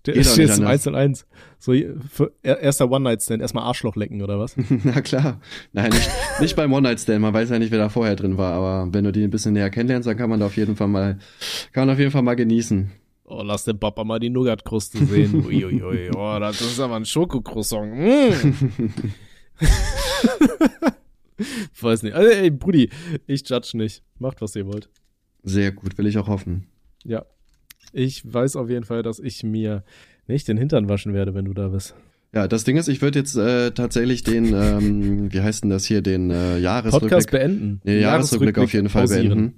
[0.00, 0.86] Steht nicht zum anders.
[0.86, 1.26] 1 1.
[1.58, 1.72] So,
[2.10, 4.56] für, er- erster One-Night-Stand, erstmal Arschloch lecken, oder was?
[4.84, 5.40] na klar.
[5.72, 8.92] Nein, nicht, nicht beim One-Night-Stand, man weiß ja nicht, wer da vorher drin war, aber
[8.92, 11.18] wenn du die ein bisschen näher kennenlernst, dann kann man da auf jeden Fall mal,
[11.72, 12.90] kann man auf jeden Fall mal genießen.
[13.30, 15.34] Oh, lass den Papa mal die Nougat-Kruste sehen.
[15.46, 17.94] Uiuiui, oh, das ist aber ein Schokocroissant.
[17.94, 18.32] Mm.
[21.80, 22.14] Weiß nicht.
[22.14, 22.88] Also, ey, Brudi,
[23.26, 24.02] ich judge nicht.
[24.18, 24.88] Macht, was ihr wollt.
[25.42, 26.68] Sehr gut, will ich auch hoffen.
[27.04, 27.26] Ja.
[27.92, 29.84] Ich weiß auf jeden Fall, dass ich mir
[30.26, 31.94] nicht den Hintern waschen werde, wenn du da bist.
[32.34, 35.84] Ja, das Ding ist, ich würde jetzt äh, tatsächlich den, ähm, wie heißt denn das
[35.84, 37.80] hier, den äh, Jahresrückblick, Podcast beenden.
[37.84, 39.28] nee, Jahresrückblick auf jeden Fall pausieren.
[39.28, 39.54] beenden.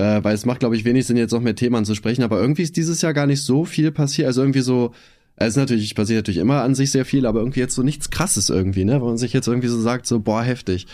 [0.00, 2.62] Äh, weil es macht, glaube ich, wenig Sinn, jetzt noch mehr Themen anzusprechen, aber irgendwie
[2.62, 4.26] ist dieses Jahr gar nicht so viel passiert.
[4.28, 4.92] Also irgendwie so,
[5.36, 8.10] es ist natürlich, passiert natürlich immer an sich sehr viel, aber irgendwie jetzt so nichts
[8.10, 9.00] krasses irgendwie, ne?
[9.00, 10.86] Wo man sich jetzt irgendwie so sagt, so, boah, heftig.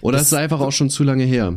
[0.00, 1.56] Oder Das- es ist einfach auch schon zu lange her.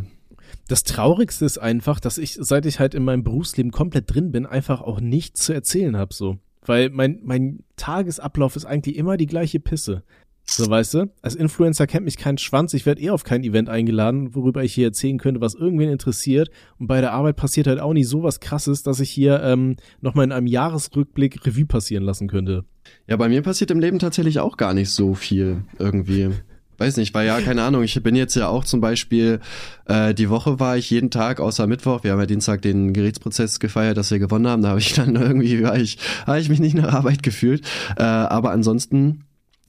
[0.68, 4.46] Das Traurigste ist einfach, dass ich, seit ich halt in meinem Berufsleben komplett drin bin,
[4.46, 6.38] einfach auch nichts zu erzählen habe, so.
[6.66, 10.04] Weil mein, mein Tagesablauf ist eigentlich immer die gleiche Pisse.
[10.46, 11.12] So, weißt du?
[11.22, 12.74] Als Influencer kennt mich kein Schwanz.
[12.74, 16.50] Ich werde eh auf kein Event eingeladen, worüber ich hier erzählen könnte, was irgendwen interessiert.
[16.78, 19.78] Und bei der Arbeit passiert halt auch nicht so was krasses, dass ich hier ähm,
[20.02, 22.66] nochmal in einem Jahresrückblick Revue passieren lassen könnte.
[23.08, 26.30] Ja, bei mir passiert im Leben tatsächlich auch gar nicht so viel irgendwie.
[26.78, 29.40] Weiß nicht, weil ja, keine Ahnung, ich bin jetzt ja auch zum Beispiel,
[29.86, 33.60] äh, die Woche war ich jeden Tag, außer Mittwoch, wir haben ja Dienstag den Gerichtsprozess
[33.60, 36.60] gefeiert, dass wir gewonnen haben, da habe ich dann irgendwie, war ich, habe ich mich
[36.60, 37.64] nicht nach Arbeit gefühlt.
[37.98, 39.26] Äh, aber ansonsten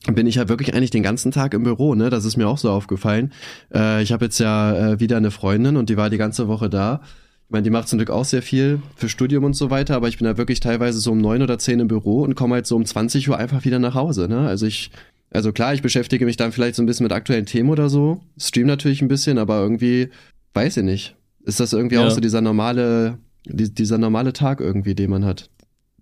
[0.06, 2.10] bin ich ja wirklich eigentlich den ganzen Tag im Büro, ne?
[2.10, 3.32] Das ist mir auch so aufgefallen.
[3.72, 6.68] Äh, ich habe jetzt ja äh, wieder eine Freundin und die war die ganze Woche
[6.68, 7.00] da.
[7.46, 10.08] Ich meine, die macht zum Glück auch sehr viel für Studium und so weiter, aber
[10.08, 12.66] ich bin da wirklich teilweise so um neun oder zehn im Büro und komme halt
[12.66, 14.40] so um 20 Uhr einfach wieder nach Hause, ne?
[14.48, 14.90] Also ich,
[15.30, 18.20] also klar, ich beschäftige mich dann vielleicht so ein bisschen mit aktuellen Themen oder so,
[18.38, 20.08] stream natürlich ein bisschen, aber irgendwie,
[20.54, 21.14] weiß ich nicht.
[21.44, 22.06] Ist das irgendwie Ja.
[22.06, 25.50] auch so dieser normale, die, dieser normale Tag irgendwie, den man hat?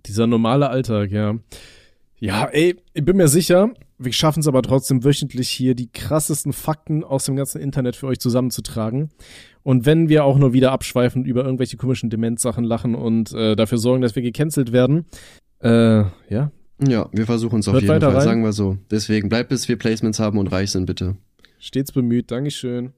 [0.06, 1.34] Dieser normale Alltag, ja.
[2.18, 3.70] Ja, ey, ich bin mir sicher,
[4.00, 8.06] wir schaffen es aber trotzdem wöchentlich hier die krassesten Fakten aus dem ganzen Internet für
[8.06, 9.10] euch zusammenzutragen.
[9.62, 13.76] Und wenn wir auch nur wieder abschweifen über irgendwelche komischen Demenzsachen lachen und äh, dafür
[13.76, 15.04] sorgen, dass wir gecancelt werden,
[15.60, 16.50] äh, ja.
[16.82, 18.22] Ja, wir versuchen es auf jeden Fall, rein.
[18.22, 18.78] sagen wir so.
[18.90, 21.16] Deswegen bleibt bis wir Placements haben und reich sind, bitte.
[21.58, 22.94] Stets bemüht, Dankeschön.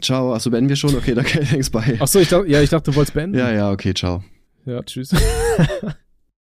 [0.00, 0.94] Ciao, achso, beenden wir schon?
[0.94, 1.98] Okay, danke, thanks, bye.
[2.00, 3.36] Ach so, ich dachte, ja, ich dachte, du wolltest beenden.
[3.36, 4.24] Ja, ja, okay, ciao.
[4.64, 5.14] ja tschüss.